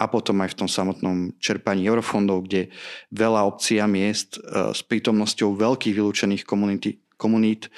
a 0.00 0.08
potom 0.08 0.40
aj 0.40 0.56
v 0.56 0.58
tom 0.64 0.68
samotnom 0.72 1.36
čerpaní 1.36 1.84
eurofondov, 1.84 2.48
kde 2.48 2.72
veľa 3.12 3.44
obcí 3.44 3.76
a 3.76 3.84
miest 3.84 4.40
e, 4.40 4.72
s 4.72 4.80
prítomnosťou 4.80 5.52
veľkých 5.52 5.92
vylúčených 6.00 6.48
komunity, 6.48 7.04
komunít 7.20 7.68
e, 7.68 7.70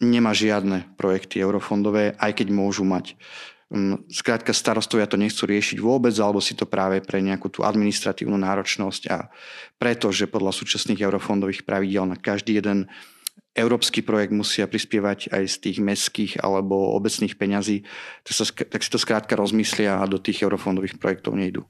nemá 0.00 0.32
žiadne 0.32 0.96
projekty 0.96 1.44
eurofondové, 1.44 2.16
aj 2.16 2.32
keď 2.40 2.48
môžu 2.48 2.88
mať. 2.88 3.20
Mm, 3.66 4.06
skrátka 4.08 4.54
starostovia 4.54 5.10
to 5.10 5.18
nechcú 5.18 5.44
riešiť 5.44 5.82
vôbec, 5.82 6.14
alebo 6.16 6.38
si 6.38 6.54
to 6.56 6.70
práve 6.70 7.02
pre 7.02 7.18
nejakú 7.18 7.50
tú 7.50 7.60
administratívnu 7.66 8.38
náročnosť 8.38 9.02
a 9.10 9.28
preto, 9.76 10.08
že 10.14 10.30
podľa 10.30 10.54
súčasných 10.54 11.02
eurofondových 11.02 11.66
pravidel 11.66 12.06
na 12.08 12.16
každý 12.16 12.62
jeden 12.62 12.88
európsky 13.56 14.04
projekt 14.04 14.36
musia 14.36 14.68
prispievať 14.68 15.32
aj 15.32 15.44
z 15.48 15.56
tých 15.56 15.78
mestských 15.80 16.32
alebo 16.44 16.92
obecných 16.94 17.34
peňazí, 17.40 17.88
tak, 18.22 18.34
sa, 18.36 18.44
tak 18.44 18.80
si 18.84 18.90
to 18.92 19.00
skrátka 19.00 19.32
rozmyslia 19.34 19.98
a 19.98 20.04
do 20.04 20.20
tých 20.20 20.44
eurofondových 20.44 21.00
projektov 21.00 21.34
nejdu. 21.34 21.64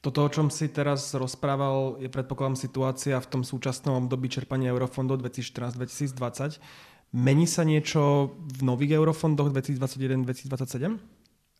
Toto, 0.00 0.24
o 0.24 0.32
čom 0.32 0.48
si 0.48 0.72
teraz 0.72 1.12
rozprával, 1.12 2.00
je 2.00 2.08
predpokladám 2.08 2.56
situácia 2.56 3.20
v 3.20 3.28
tom 3.28 3.42
súčasnom 3.44 4.08
období 4.08 4.32
čerpania 4.32 4.72
eurofondov 4.72 5.20
2014-2020. 5.20 6.56
Mení 7.12 7.44
sa 7.44 7.68
niečo 7.68 8.32
v 8.40 8.60
nových 8.64 8.96
eurofondoch 8.96 9.52
2021-2027? 9.52 10.96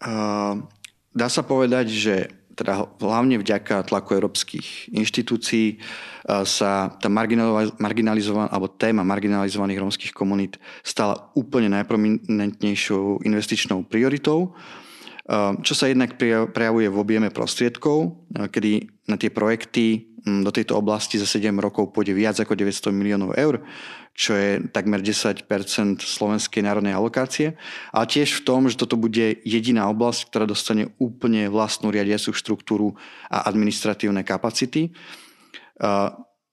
Uh, 0.00 0.64
dá 1.12 1.28
sa 1.28 1.44
povedať, 1.44 1.92
že 1.92 2.14
teda 2.54 2.90
hlavne 2.98 3.38
vďaka 3.38 3.86
tlaku 3.86 4.18
európskych 4.18 4.90
inštitúcií 4.90 5.66
e, 5.74 5.76
sa 6.44 6.90
tá 6.98 7.08
marginalizovaná, 7.08 8.50
alebo 8.50 8.72
téma 8.74 9.06
marginalizovaných 9.06 9.80
rómskych 9.80 10.12
komunít 10.12 10.58
stala 10.82 11.30
úplne 11.38 11.70
najprominentnejšou 11.70 13.22
investičnou 13.22 13.86
prioritou, 13.86 14.50
e, 14.50 15.60
čo 15.62 15.74
sa 15.78 15.86
jednak 15.86 16.18
prejavuje 16.50 16.90
v 16.90 17.00
objeme 17.00 17.28
prostriedkov, 17.30 17.98
e, 18.04 18.08
kedy 18.50 18.70
na 19.06 19.16
tie 19.18 19.30
projekty 19.30 20.09
do 20.20 20.50
tejto 20.52 20.76
oblasti 20.76 21.16
za 21.16 21.24
7 21.24 21.48
rokov 21.56 21.96
pôjde 21.96 22.12
viac 22.12 22.36
ako 22.36 22.52
900 22.52 22.92
miliónov 22.92 23.32
eur, 23.40 23.64
čo 24.12 24.36
je 24.36 24.60
takmer 24.68 25.00
10% 25.00 25.48
slovenskej 26.00 26.60
národnej 26.60 26.92
alokácie. 26.92 27.56
A 27.96 28.04
tiež 28.04 28.40
v 28.40 28.44
tom, 28.44 28.68
že 28.68 28.76
toto 28.76 29.00
bude 29.00 29.40
jediná 29.48 29.88
oblasť, 29.88 30.28
ktorá 30.28 30.44
dostane 30.44 30.92
úplne 31.00 31.48
vlastnú 31.48 31.88
riadiacu 31.88 32.36
štruktúru 32.36 33.00
a 33.32 33.48
administratívne 33.48 34.20
kapacity. 34.20 34.92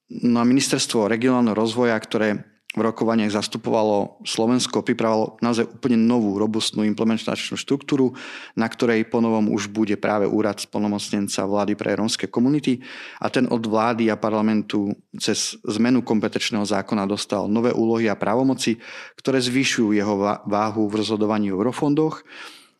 No 0.08 0.36
a 0.40 0.44
ministerstvo 0.48 1.04
regionálneho 1.04 1.52
rozvoja, 1.52 2.00
ktoré 2.00 2.57
v 2.76 2.84
rokovaniach 2.84 3.32
zastupovalo 3.32 4.20
Slovensko, 4.28 4.84
pripravilo 4.84 5.40
naozaj 5.40 5.72
úplne 5.80 5.96
novú, 5.96 6.36
robustnú 6.36 6.84
implementačnú 6.84 7.56
štruktúru, 7.56 8.12
na 8.52 8.68
ktorej 8.68 9.08
ponovom 9.08 9.48
už 9.48 9.72
bude 9.72 9.96
práve 9.96 10.28
úrad 10.28 10.60
splnomocnenca 10.60 11.48
vlády 11.48 11.72
pre 11.80 11.96
rómske 11.96 12.28
komunity 12.28 12.84
a 13.24 13.32
ten 13.32 13.48
od 13.48 13.64
vlády 13.64 14.12
a 14.12 14.20
parlamentu 14.20 14.92
cez 15.16 15.56
zmenu 15.64 16.04
kompetenčného 16.04 16.68
zákona 16.68 17.08
dostal 17.08 17.48
nové 17.48 17.72
úlohy 17.72 18.12
a 18.12 18.20
právomoci, 18.20 18.76
ktoré 19.16 19.40
zvyšujú 19.40 19.96
jeho 19.96 20.44
váhu 20.44 20.92
v 20.92 20.98
rozhodovaní 21.00 21.48
o 21.48 21.56
eurofondoch. 21.56 22.20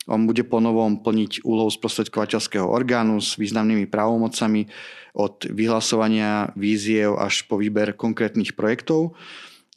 On 0.08 0.24
bude 0.24 0.44
ponovom 0.44 1.00
plniť 1.00 1.44
úlohu 1.48 1.72
sprostredkovateľského 1.72 2.64
orgánu 2.64 3.24
s 3.24 3.40
významnými 3.40 3.88
právomocami 3.88 4.68
od 5.16 5.48
vyhlasovania 5.48 6.52
víziev 6.56 7.16
až 7.16 7.44
po 7.48 7.56
výber 7.56 7.96
konkrétnych 7.96 8.52
projektov. 8.52 9.16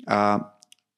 A 0.08 0.41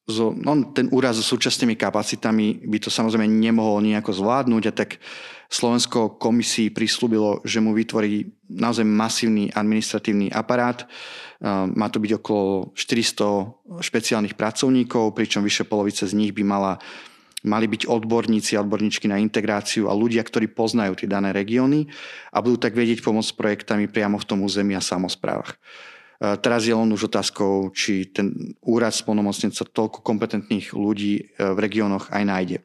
so, 0.03 0.35
no, 0.35 0.75
ten 0.75 0.91
úraz 0.91 1.15
so 1.15 1.23
súčasnými 1.23 1.79
kapacitami 1.79 2.67
by 2.67 2.77
to 2.83 2.89
samozrejme 2.91 3.27
nemohol 3.27 3.79
nejako 3.79 4.11
zvládnuť 4.11 4.63
a 4.67 4.73
tak 4.75 4.99
Slovensko 5.53 6.17
komisii 6.17 6.73
prislúbilo, 6.73 7.37
že 7.45 7.61
mu 7.61 7.77
vytvorí 7.77 8.25
naozaj 8.49 8.81
masívny 8.89 9.53
administratívny 9.53 10.33
aparát. 10.33 10.89
Má 11.77 11.93
to 11.93 12.01
byť 12.01 12.11
okolo 12.17 12.73
400 12.73 13.85
špeciálnych 13.85 14.33
pracovníkov, 14.33 15.13
pričom 15.13 15.45
vyše 15.45 15.69
polovice 15.69 16.09
z 16.09 16.17
nich 16.17 16.33
by 16.33 16.41
mala, 16.41 16.81
mali 17.45 17.69
byť 17.69 17.85
odborníci 17.85 18.57
a 18.57 18.65
odborníčky 18.65 19.05
na 19.05 19.21
integráciu 19.21 19.85
a 19.85 19.93
ľudia, 19.93 20.25
ktorí 20.25 20.49
poznajú 20.49 20.97
tie 20.97 21.05
dané 21.05 21.29
regióny 21.29 21.85
a 22.33 22.41
budú 22.41 22.57
tak 22.57 22.73
vedieť 22.73 23.05
pomôcť 23.05 23.37
projektami 23.37 23.85
priamo 23.85 24.17
v 24.17 24.25
tom 24.25 24.41
území 24.41 24.73
a 24.73 24.81
samozprávach. 24.81 25.53
Teraz 26.23 26.63
je 26.63 26.71
len 26.71 26.87
už 26.87 27.11
otázkou, 27.11 27.75
či 27.75 28.07
ten 28.07 28.55
úrad 28.63 28.95
spolnomocnenca 28.95 29.67
toľko 29.67 29.99
kompetentných 29.99 30.71
ľudí 30.71 31.19
e, 31.19 31.23
v 31.35 31.57
regiónoch 31.59 32.15
aj 32.15 32.23
nájde. 32.23 32.57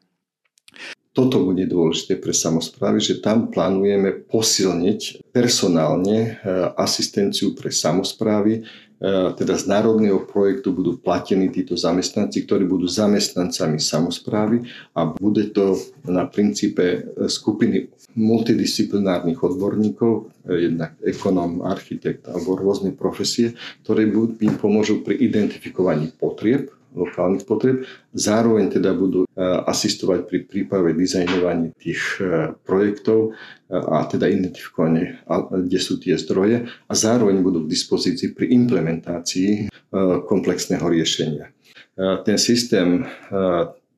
Toto 1.11 1.43
bude 1.43 1.67
dôležité 1.67 2.23
pre 2.23 2.31
samozprávy, 2.31 3.03
že 3.03 3.19
tam 3.19 3.51
plánujeme 3.51 4.23
posilniť 4.31 5.27
personálne 5.35 6.17
e, 6.23 6.29
asistenciu 6.79 7.51
pre 7.51 7.67
samozprávy, 7.67 8.63
E, 8.99 9.31
teda 9.31 9.55
z 9.55 9.63
národného 9.71 10.27
projektu 10.27 10.75
budú 10.75 10.99
platení 10.99 11.47
títo 11.55 11.79
zamestnanci, 11.79 12.43
ktorí 12.43 12.67
budú 12.67 12.83
zamestnancami 12.83 13.79
samozprávy 13.79 14.67
a 14.91 15.07
bude 15.15 15.55
to 15.55 15.79
na 16.03 16.27
princípe 16.27 17.07
skupiny 17.31 17.87
multidisciplinárnych 18.17 19.37
odborníkov, 19.41 20.33
jednak 20.49 20.97
ekonóm, 21.05 21.61
architekt 21.61 22.25
alebo 22.25 22.57
rôzne 22.57 22.93
profesie, 22.95 23.53
ktoré 23.85 24.09
im 24.41 24.55
pomôžu 24.57 25.05
pri 25.05 25.19
identifikovaní 25.19 26.09
potrieb 26.15 26.73
lokálnych 26.95 27.45
potreb. 27.45 27.85
Zároveň 28.13 28.73
teda 28.73 28.97
budú 28.97 29.25
e, 29.25 29.29
asistovať 29.43 30.25
pri 30.25 30.37
príprave 30.49 30.97
dizajnovaní 30.97 31.77
tých 31.77 32.01
e, 32.17 32.53
projektov 32.65 33.29
e, 33.29 33.77
a 33.77 34.05
teda 34.09 34.25
identifikovanie, 34.25 35.21
kde 35.53 35.79
sú 35.79 36.01
tie 36.01 36.17
zdroje 36.17 36.65
a 36.65 36.93
zároveň 36.93 37.45
budú 37.45 37.65
k 37.65 37.71
dispozícii 37.71 38.33
pri 38.33 38.49
implementácii 38.57 39.69
komplexného 40.25 40.85
riešenia. 40.85 41.49
Ten 41.97 42.37
systém 42.37 43.03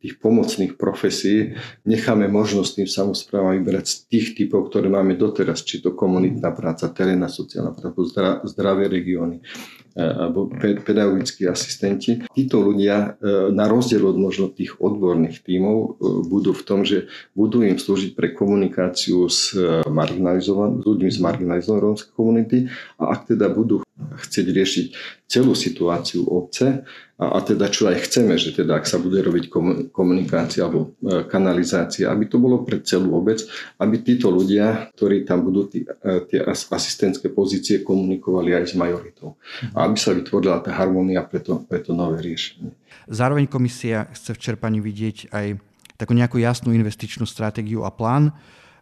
tých 0.02 0.18
pomocných 0.18 0.76
profesí 0.82 1.54
necháme 1.86 2.26
možnosť 2.26 2.82
tým 2.82 2.90
samozprávam 2.90 3.54
vyberať 3.62 3.86
z 3.86 3.96
tých 4.10 4.28
typov, 4.34 4.74
ktoré 4.74 4.90
máme 4.90 5.14
doteraz, 5.14 5.62
či 5.62 5.80
to 5.80 5.94
komunitná 5.94 6.50
práca, 6.58 6.90
terénna 6.90 7.30
sociálna 7.30 7.78
práca, 7.78 8.42
zdravé 8.50 8.90
regióny, 8.90 9.46
E, 9.92 10.00
alebo 10.00 10.48
pedagogickí 10.88 11.44
asistenti. 11.52 12.24
Títo 12.32 12.64
ľudia, 12.64 13.20
e, 13.20 13.52
na 13.52 13.68
rozdiel 13.68 14.08
od 14.08 14.16
možno 14.16 14.48
tých 14.48 14.80
odborných 14.80 15.44
tímov, 15.44 15.78
e, 15.84 15.88
budú 16.32 16.56
v 16.56 16.64
tom, 16.64 16.88
že 16.88 17.12
budú 17.36 17.60
im 17.60 17.76
slúžiť 17.76 18.16
pre 18.16 18.32
komunikáciu 18.32 19.28
s 19.28 19.52
ľuďmi 19.52 21.12
z 21.12 21.20
marginalizovanej 21.20 21.84
rómskej 21.84 22.14
komunity 22.16 22.72
a 23.04 23.12
ak 23.12 23.36
teda 23.36 23.52
budú 23.52 23.84
chcieť 24.18 24.48
riešiť 24.52 24.86
celú 25.32 25.56
situáciu 25.56 26.28
obce 26.28 26.84
a, 27.22 27.26
a 27.38 27.40
teda 27.40 27.70
čo 27.70 27.88
aj 27.88 28.10
chceme, 28.10 28.36
že 28.36 28.52
teda 28.52 28.82
ak 28.82 28.86
sa 28.90 28.98
bude 28.98 29.22
robiť 29.22 29.48
komunikácia 29.94 30.66
alebo 30.66 30.98
e, 31.00 31.24
kanalizácia, 31.30 32.10
aby 32.10 32.26
to 32.28 32.42
bolo 32.42 32.66
pre 32.66 32.82
celú 32.82 33.16
obec, 33.16 33.46
aby 33.78 34.02
títo 34.02 34.34
ľudia, 34.34 34.92
ktorí 34.98 35.24
tam 35.24 35.46
budú 35.46 35.70
tí, 35.70 35.86
e, 35.86 36.12
tie 36.28 36.42
asistentské 36.50 37.30
pozície, 37.32 37.86
komunikovali 37.86 38.58
aj 38.58 38.66
s 38.70 38.76
majoritou. 38.76 39.38
A 39.78 39.86
aby 39.86 39.96
sa 39.96 40.18
vytvorila 40.18 40.60
tá 40.60 40.74
harmónia 40.74 41.22
pre 41.24 41.40
to, 41.40 41.62
pre 41.64 41.80
to 41.80 41.94
nové 41.94 42.20
riešenie. 42.26 42.74
Zároveň 43.08 43.48
komisia 43.48 44.10
chce 44.12 44.34
v 44.36 44.42
čerpaní 44.42 44.80
vidieť 44.82 45.32
aj 45.32 45.62
takú 46.02 46.18
nejakú 46.18 46.42
jasnú 46.42 46.74
investičnú 46.74 47.30
stratégiu 47.30 47.86
a 47.86 47.94
plán, 47.94 48.34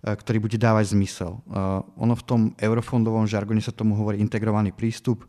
ktorý 0.04 0.38
bude 0.40 0.56
dávať 0.56 0.96
zmysel. 0.96 1.44
Ono 2.00 2.14
v 2.16 2.24
tom 2.24 2.42
eurofondovom 2.56 3.28
žargone 3.28 3.60
sa 3.60 3.76
tomu 3.76 4.00
hovorí 4.00 4.24
integrovaný 4.24 4.72
prístup, 4.72 5.28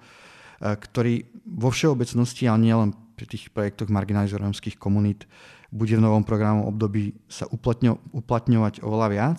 ktorý 0.61 1.26
vo 1.46 1.72
všeobecnosti, 1.72 2.46
ale 2.46 2.70
nielen 2.70 2.90
pri 3.18 3.26
tých 3.26 3.50
projektoch 3.52 3.92
marginalizovaných 3.92 4.78
komunít, 4.78 5.26
bude 5.70 5.94
v 5.94 6.02
novom 6.02 6.26
programu 6.26 6.66
období 6.66 7.14
sa 7.30 7.46
uplatňo, 7.46 8.00
uplatňovať 8.11 8.83
oveľa 8.83 9.09
viac. 9.11 9.38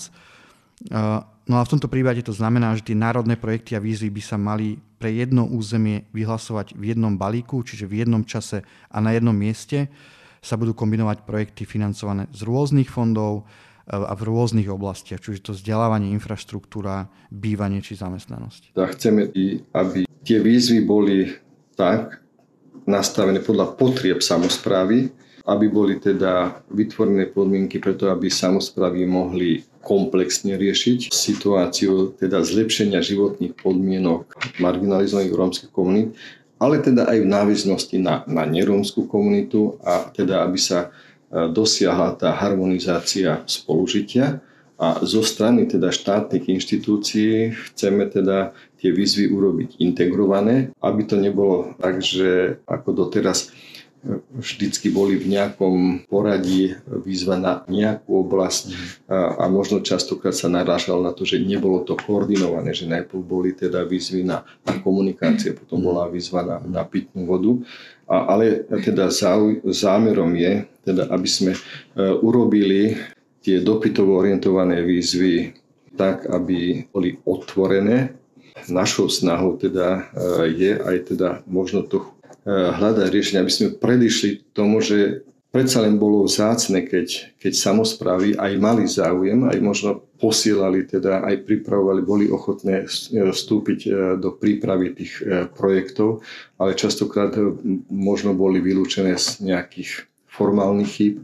No 1.47 1.55
a 1.59 1.61
v 1.65 1.71
tomto 1.75 1.91
prípade 1.91 2.23
to 2.23 2.31
znamená, 2.31 2.71
že 2.77 2.87
tie 2.87 2.95
národné 2.95 3.35
projekty 3.35 3.75
a 3.75 3.83
výzvy 3.83 4.07
by 4.13 4.21
sa 4.23 4.37
mali 4.39 4.79
pre 5.01 5.11
jedno 5.11 5.49
územie 5.49 6.07
vyhlasovať 6.13 6.77
v 6.77 6.93
jednom 6.93 7.17
balíku, 7.17 7.65
čiže 7.65 7.89
v 7.89 8.05
jednom 8.05 8.23
čase 8.23 8.63
a 8.87 8.97
na 9.01 9.11
jednom 9.11 9.33
mieste 9.33 9.89
sa 10.41 10.57
budú 10.57 10.73
kombinovať 10.73 11.25
projekty 11.25 11.65
financované 11.65 12.29
z 12.31 12.45
rôznych 12.45 12.89
fondov 12.89 13.45
a 13.89 14.13
v 14.13 14.21
rôznych 14.27 14.69
oblastiach, 14.69 15.21
čiže 15.21 15.51
to 15.51 15.51
vzdelávanie, 15.57 16.13
infraštruktúra, 16.13 17.09
bývanie 17.33 17.81
či 17.81 17.97
zamestnanosť. 17.97 18.77
Tak 18.77 18.99
chceme, 18.99 19.33
aby 19.73 20.05
tie 20.21 20.37
výzvy 20.37 20.85
boli 20.85 21.33
tak 21.73 22.21
nastavené 22.85 23.41
podľa 23.41 23.73
potrieb 23.77 24.21
samozprávy, 24.21 25.09
aby 25.49 25.65
boli 25.73 25.97
teda 25.97 26.61
vytvorené 26.69 27.33
podmienky 27.33 27.81
preto, 27.81 28.13
aby 28.13 28.29
samozprávy 28.29 29.09
mohli 29.09 29.65
komplexne 29.81 30.53
riešiť 30.53 31.09
situáciu 31.09 32.13
teda 32.13 32.45
zlepšenia 32.45 33.01
životných 33.01 33.57
podmienok 33.57 34.29
marginalizovaných 34.61 35.33
rómskych 35.33 35.71
komunít, 35.73 36.13
ale 36.61 36.77
teda 36.77 37.09
aj 37.09 37.17
v 37.25 37.27
návisnosti 37.27 37.97
na, 37.97 38.21
na 38.29 38.45
nerómskú 38.45 39.09
komunitu 39.09 39.81
a 39.81 40.13
teda 40.13 40.45
aby 40.45 40.61
sa 40.61 40.93
dosiahla 41.31 42.19
tá 42.19 42.35
harmonizácia 42.35 43.41
spolužitia 43.47 44.43
a 44.81 44.97
zo 45.05 45.21
strany 45.21 45.69
teda 45.69 45.93
štátnych 45.93 46.49
inštitúcií 46.49 47.53
chceme 47.53 48.09
teda 48.09 48.57
tie 48.81 48.89
výzvy 48.89 49.29
urobiť 49.29 49.77
integrované, 49.77 50.73
aby 50.81 51.01
to 51.05 51.21
nebolo 51.21 51.77
tak, 51.77 52.01
že 52.01 52.57
ako 52.65 53.05
doteraz 53.05 53.47
e, 53.47 53.49
vždycky 54.33 54.89
boli 54.89 55.17
v 55.17 55.29
nejakom 55.37 56.05
poradí 56.09 56.73
výzva 56.89 57.37
na 57.37 57.61
nejakú 57.69 58.25
oblasť 58.25 58.63
a, 59.05 59.45
a 59.45 59.49
možno 59.49 59.85
častokrát 59.85 60.33
sa 60.33 60.49
narážal 60.49 61.05
na 61.05 61.13
to, 61.13 61.21
že 61.21 61.37
nebolo 61.37 61.85
to 61.85 61.93
koordinované, 61.93 62.73
že 62.73 62.89
najprv 62.89 63.21
boli 63.21 63.53
teda 63.53 63.85
výzvy 63.85 64.25
na, 64.25 64.41
na 64.65 64.81
komunikácie, 64.81 65.53
potom 65.53 65.85
bola 65.85 66.09
výzva 66.09 66.41
na, 66.41 66.57
na 66.65 66.81
pitnú 66.81 67.29
vodu. 67.29 67.51
A, 68.09 68.33
ale 68.33 68.65
teda 68.81 69.13
zau, 69.13 69.53
zámerom 69.69 70.33
je, 70.33 70.65
teda, 70.81 71.05
aby 71.13 71.29
sme 71.29 71.53
uh, 71.53 72.17
urobili 72.25 72.97
tie 73.45 73.61
dopytovo 73.61 74.17
orientované 74.17 74.81
výzvy 74.81 75.53
tak, 75.93 76.25
aby 76.25 76.89
boli 76.89 77.21
otvorené 77.21 78.21
Našou 78.69 79.09
snahou 79.09 79.57
teda 79.57 80.11
e, 80.13 80.51
je 80.53 80.71
aj 80.77 80.97
teda 81.13 81.29
možno 81.47 81.81
to 81.81 82.03
e, 82.03 82.20
hľadať 82.45 83.07
riešenie, 83.09 83.41
aby 83.41 83.53
sme 83.53 83.77
predišli 83.77 84.55
tomu, 84.55 84.81
že 84.81 85.21
predsa 85.53 85.83
len 85.83 86.01
bolo 86.01 86.25
vzácne, 86.25 86.81
keď, 86.87 87.37
keď 87.37 87.53
samozprávy 87.53 88.39
aj 88.39 88.51
mali 88.57 88.89
záujem, 88.89 89.45
aj 89.45 89.57
možno 89.61 89.89
posielali, 90.17 90.87
teda 90.87 91.21
aj 91.27 91.45
pripravovali, 91.45 92.01
boli 92.01 92.25
ochotné 92.31 92.85
e, 92.85 93.29
vstúpiť 93.29 93.79
do 94.17 94.33
prípravy 94.33 94.95
tých 94.95 95.21
projektov, 95.53 96.25
ale 96.57 96.77
častokrát 96.77 97.35
možno 97.89 98.33
boli 98.33 98.63
vylúčené 98.63 99.17
z 99.17 99.43
nejakých 99.45 100.11
formálnych 100.31 100.89
chýb. 100.89 101.15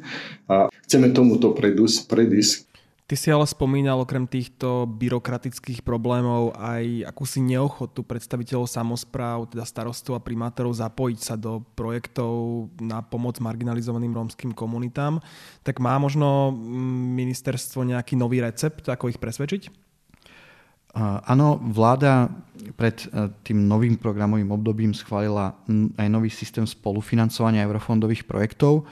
A 0.52 0.68
chceme 0.84 1.16
tomuto 1.16 1.56
predísť, 1.56 2.67
Ty 3.08 3.15
si 3.15 3.32
ale 3.32 3.48
spomínal 3.48 4.04
okrem 4.04 4.28
týchto 4.28 4.84
byrokratických 4.84 5.80
problémov 5.80 6.52
aj 6.60 7.08
akúsi 7.08 7.39
neochotu 7.39 8.04
predstaviteľov 8.04 8.67
samozpráv, 8.67 9.48
teda 9.48 9.63
starostov 9.63 10.20
a 10.20 10.26
primátorov 10.26 10.76
zapojiť 10.76 11.20
sa 11.24 11.39
do 11.39 11.63
projektov 11.80 12.67
na 12.84 13.00
pomoc 13.00 13.39
marginalizovaným 13.39 14.12
rómskym 14.12 14.52
komunitám. 14.52 15.24
Tak 15.63 15.80
má 15.80 15.96
možno 15.96 16.52
mm, 16.52 17.15
ministerstvo 17.15 17.88
nejaký 17.88 18.20
nový 18.20 18.43
recept, 18.43 18.91
ako 18.91 19.08
ich 19.08 19.24
presvedčiť? 19.24 19.88
Áno, 21.32 21.62
vláda 21.62 22.28
pred 22.74 23.08
tým 23.46 23.70
novým 23.70 24.02
programovým 24.02 24.50
obdobím 24.50 24.98
schválila 24.98 25.54
aj 25.96 26.08
nový 26.10 26.28
systém 26.34 26.65
spolufinancovania 26.65 27.63
eurofondových 27.70 28.26
projektov. 28.26 28.84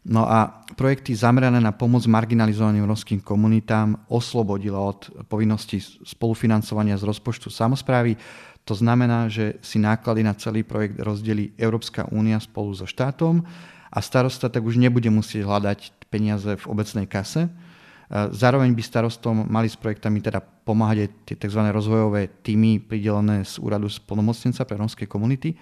No 0.00 0.24
a 0.24 0.64
projekty 0.80 1.12
zamerané 1.12 1.60
na 1.60 1.76
pomoc 1.76 2.08
marginalizovaným 2.08 2.88
romským 2.88 3.20
komunitám 3.20 4.00
oslobodila 4.08 4.80
od 4.80 5.12
povinnosti 5.28 5.76
spolufinancovania 6.08 6.96
z 6.96 7.04
rozpočtu 7.04 7.52
samozprávy. 7.52 8.16
To 8.64 8.72
znamená, 8.72 9.28
že 9.28 9.60
si 9.60 9.76
náklady 9.76 10.24
na 10.24 10.32
celý 10.32 10.64
projekt 10.64 10.96
rozdelí 10.96 11.52
Európska 11.60 12.08
únia 12.08 12.40
spolu 12.40 12.72
so 12.72 12.88
štátom 12.88 13.44
a 13.92 13.98
starosta 14.00 14.48
tak 14.48 14.64
už 14.64 14.80
nebude 14.80 15.12
musieť 15.12 15.44
hľadať 15.44 16.08
peniaze 16.08 16.48
v 16.48 16.64
obecnej 16.64 17.04
kase. 17.04 17.52
Zároveň 18.10 18.74
by 18.74 18.82
starostom 18.82 19.46
mali 19.46 19.70
s 19.70 19.78
projektami 19.78 20.18
teda 20.24 20.42
pomáhať 20.42 21.06
aj 21.06 21.08
tie 21.28 21.36
tzv. 21.38 21.60
rozvojové 21.70 22.42
týmy 22.42 22.82
pridelené 22.82 23.44
z 23.46 23.60
úradu 23.62 23.86
spolnomocnenca 23.86 24.64
pre 24.64 24.80
romské 24.80 25.04
komunity. 25.06 25.54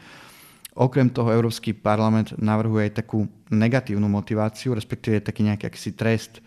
Okrem 0.76 1.10
toho 1.10 1.32
Európsky 1.32 1.72
parlament 1.74 2.36
navrhuje 2.38 2.92
aj 2.92 3.02
takú 3.04 3.26
negatívnu 3.48 4.06
motiváciu, 4.06 4.76
respektíve 4.76 5.24
taký 5.24 5.46
nejaký 5.46 5.70
akýsi 5.70 5.92
trest. 5.96 6.38
E, 6.38 6.42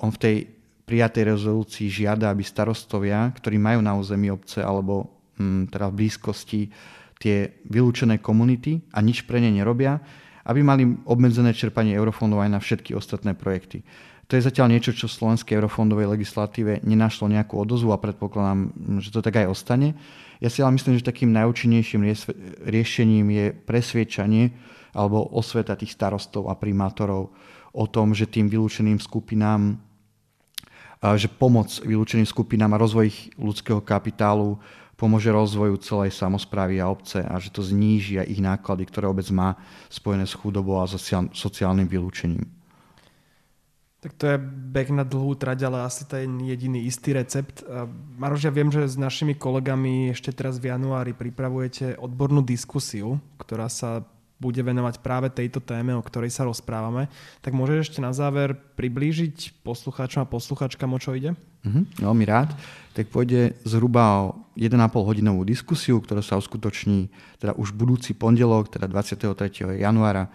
on 0.00 0.14
v 0.14 0.20
tej 0.22 0.36
prijatej 0.86 1.24
rezolúcii 1.36 1.88
žiada, 1.88 2.30
aby 2.30 2.44
starostovia, 2.44 3.32
ktorí 3.34 3.56
majú 3.56 3.80
na 3.84 3.96
území 3.96 4.32
obce 4.32 4.64
alebo 4.64 5.08
hm, 5.36 5.68
teda 5.68 5.88
v 5.92 5.96
blízkosti 5.98 6.60
tie 7.22 7.62
vylúčené 7.70 8.18
komunity 8.18 8.82
a 8.90 8.98
nič 8.98 9.22
pre 9.22 9.38
ne 9.38 9.54
nerobia, 9.54 10.02
aby 10.42 10.60
mali 10.60 10.82
obmedzené 11.06 11.54
čerpanie 11.54 11.94
eurofondov 11.94 12.42
aj 12.42 12.50
na 12.50 12.58
všetky 12.58 12.98
ostatné 12.98 13.38
projekty. 13.38 13.86
To 14.26 14.40
je 14.40 14.48
zatiaľ 14.48 14.74
niečo, 14.74 14.96
čo 14.96 15.06
v 15.06 15.16
slovenskej 15.20 15.60
eurofondovej 15.60 16.08
legislatíve 16.18 16.82
nenašlo 16.82 17.28
nejakú 17.30 17.52
odozvu 17.62 17.92
a 17.94 18.00
predpokladám, 18.00 18.72
že 18.98 19.12
to 19.12 19.20
tak 19.20 19.38
aj 19.38 19.50
ostane. 19.50 19.94
Ja 20.42 20.50
si 20.50 20.58
ale 20.58 20.74
myslím, 20.74 20.98
že 20.98 21.06
takým 21.06 21.30
najúčinnejším 21.30 22.02
riešením 22.66 23.26
je 23.30 23.46
presviečanie 23.54 24.50
alebo 24.90 25.22
osveta 25.30 25.78
tých 25.78 25.94
starostov 25.94 26.50
a 26.50 26.58
primátorov 26.58 27.30
o 27.70 27.84
tom, 27.86 28.10
že 28.10 28.26
tým 28.26 28.50
vylúčeným 28.50 28.98
skupinám 28.98 29.78
že 31.02 31.26
pomoc 31.26 31.82
vylúčeným 31.82 32.26
skupinám 32.26 32.78
a 32.78 32.82
rozvoj 32.82 33.10
ich 33.10 33.20
ľudského 33.34 33.82
kapitálu 33.82 34.58
pomôže 34.94 35.34
rozvoju 35.34 35.74
celej 35.82 36.14
samozprávy 36.14 36.78
a 36.78 36.86
obce 36.86 37.26
a 37.26 37.34
že 37.42 37.50
to 37.50 37.58
zníži 37.58 38.22
aj 38.22 38.30
ich 38.30 38.38
náklady, 38.38 38.86
ktoré 38.86 39.10
obec 39.10 39.26
má 39.34 39.58
spojené 39.90 40.30
s 40.30 40.38
chudobou 40.38 40.78
a 40.78 40.86
sociálnym 41.34 41.90
vylúčením. 41.90 42.61
Tak 44.02 44.18
to 44.18 44.34
je 44.34 44.36
beh 44.42 44.90
na 44.90 45.06
dlhú 45.06 45.38
trať, 45.38 45.62
ale 45.62 45.86
asi 45.86 46.02
to 46.02 46.18
je 46.18 46.26
jediný 46.26 46.82
istý 46.82 47.14
recept. 47.14 47.62
Maroš, 48.18 48.50
ja 48.50 48.52
viem, 48.52 48.66
že 48.66 48.82
s 48.82 48.98
našimi 48.98 49.38
kolegami 49.38 50.10
ešte 50.10 50.34
teraz 50.34 50.58
v 50.58 50.74
januári 50.74 51.14
pripravujete 51.14 52.02
odbornú 52.02 52.42
diskusiu, 52.42 53.22
ktorá 53.38 53.70
sa 53.70 54.02
bude 54.42 54.58
venovať 54.58 54.98
práve 55.06 55.30
tejto 55.30 55.62
téme, 55.62 55.94
o 55.94 56.02
ktorej 56.02 56.34
sa 56.34 56.42
rozprávame. 56.42 57.06
Tak 57.46 57.54
môžeš 57.54 57.78
ešte 57.86 57.98
na 58.02 58.10
záver 58.10 58.58
priblížiť 58.74 59.62
poslucháčom 59.62 60.26
a 60.26 60.26
poslucháčkam, 60.26 60.90
o 60.90 60.98
čo 60.98 61.14
ide? 61.14 61.38
Mhm, 61.62 62.02
veľmi 62.02 62.24
rád. 62.26 62.50
Tak 62.98 63.06
pôjde 63.06 63.54
zhruba 63.62 64.02
o 64.02 64.22
1,5 64.58 64.82
hodinovú 64.98 65.46
diskusiu, 65.46 66.02
ktorá 66.02 66.26
sa 66.26 66.42
uskutoční 66.42 67.06
teda 67.38 67.54
už 67.54 67.70
budúci 67.70 68.18
pondelok, 68.18 68.74
teda 68.74 68.90
23. 68.90 69.78
januára 69.78 70.26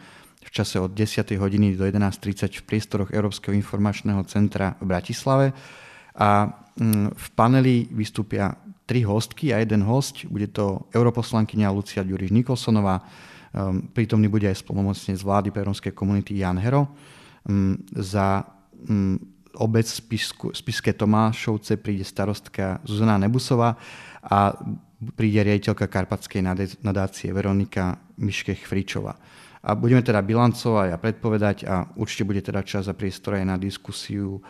v 0.48 0.50
čase 0.56 0.80
od 0.80 0.96
10. 0.96 1.28
hodiny 1.36 1.76
do 1.76 1.84
11.30 1.84 2.64
v 2.64 2.64
priestoroch 2.64 3.12
Európskeho 3.12 3.52
informačného 3.52 4.24
centra 4.32 4.80
v 4.80 4.88
Bratislave. 4.88 5.52
A 6.16 6.48
mm, 6.80 7.12
v 7.12 7.28
paneli 7.36 7.92
vystúpia 7.92 8.56
tri 8.88 9.04
hostky 9.04 9.52
a 9.52 9.60
jeden 9.60 9.84
host. 9.84 10.24
Bude 10.32 10.48
to 10.48 10.88
europoslankyňa 10.96 11.76
Lucia 11.76 12.08
Ďuriš 12.08 12.32
Nikolsonová, 12.32 13.04
ehm, 13.04 13.92
prítomný 13.92 14.32
bude 14.32 14.48
aj 14.48 14.64
z 15.20 15.22
vlády 15.28 15.52
pre 15.52 15.68
rómskej 15.68 15.92
komunity 15.92 16.40
Jan 16.40 16.56
Hero. 16.56 16.88
Ehm, 17.44 17.84
za 17.92 18.48
mm, 18.88 19.60
obec 19.60 19.92
Spiske 20.56 20.96
Tomášovce 20.96 21.76
príde 21.76 22.08
starostka 22.08 22.80
Zuzana 22.88 23.20
Nebusová 23.20 23.76
a 24.24 24.56
príde 25.14 25.44
riaditeľka 25.44 25.92
Karpatskej 25.92 26.42
nadácie 26.82 27.30
Veronika 27.36 28.00
Miškech-Fričová. 28.18 29.14
A 29.66 29.74
budeme 29.74 30.06
teda 30.06 30.22
bilancovať 30.22 30.94
a 30.94 31.02
predpovedať 31.02 31.58
a 31.66 31.90
určite 31.98 32.28
bude 32.28 32.42
teda 32.42 32.62
čas 32.62 32.86
a 32.86 32.98
priestor 32.98 33.42
aj 33.42 33.46
na 33.46 33.58
diskusiu 33.58 34.42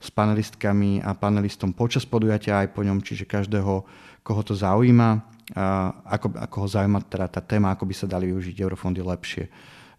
s 0.00 0.08
panelistkami 0.12 1.00
a 1.00 1.16
panelistom 1.16 1.72
počas 1.72 2.04
podujatia 2.04 2.60
aj 2.60 2.76
po 2.76 2.84
ňom, 2.84 3.00
čiže 3.00 3.24
každého, 3.24 3.84
koho 4.20 4.42
to 4.44 4.52
zaujíma, 4.52 5.34
a 5.52 5.92
ako, 6.16 6.32
ako 6.40 6.56
ho 6.64 6.68
zaujíma 6.68 7.04
teda 7.04 7.28
tá 7.28 7.40
téma, 7.44 7.76
ako 7.76 7.84
by 7.84 7.94
sa 7.96 8.08
dali 8.08 8.32
využiť 8.32 8.56
eurofondy 8.64 9.04
lepšie 9.04 9.44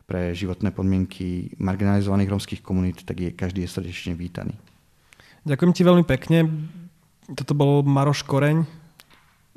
pre 0.06 0.34
životné 0.34 0.73
podmienky 0.73 1.54
marginalizovaných 1.58 2.30
romských 2.34 2.62
komunít, 2.62 3.06
tak 3.06 3.17
je, 3.21 3.30
každý 3.34 3.65
je 3.65 3.69
srdečne 3.69 4.13
vítaný. 4.13 4.54
Ďakujem 5.45 5.73
ti 5.73 5.82
veľmi 5.86 6.06
pekne. 6.06 6.49
Toto 7.34 7.54
bol 7.58 7.82
Maroš 7.86 8.25
Koreň. 8.25 8.65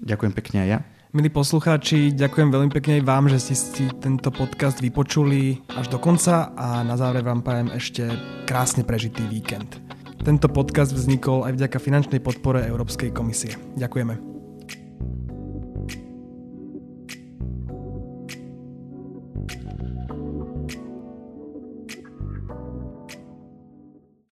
Ďakujem 0.00 0.32
pekne 0.32 0.58
aj 0.64 0.68
ja. 0.68 0.78
Milí 1.08 1.32
poslucháči, 1.32 2.12
ďakujem 2.12 2.52
veľmi 2.52 2.68
pekne 2.68 3.00
aj 3.00 3.08
vám, 3.08 3.32
že 3.32 3.40
ste 3.40 3.54
si 3.56 3.84
tento 3.96 4.28
podcast 4.28 4.76
vypočuli 4.84 5.56
až 5.72 5.88
do 5.88 5.96
konca 5.96 6.52
a 6.52 6.84
na 6.84 7.00
záver 7.00 7.24
vám 7.24 7.40
prajem 7.40 7.72
ešte 7.72 8.12
krásne 8.44 8.84
prežitý 8.84 9.24
víkend. 9.24 9.80
Tento 10.20 10.52
podcast 10.52 10.92
vznikol 10.92 11.48
aj 11.48 11.56
vďaka 11.56 11.80
finančnej 11.80 12.20
podpore 12.20 12.60
Európskej 12.60 13.08
komisie. 13.16 13.56
Ďakujeme. 13.80 14.37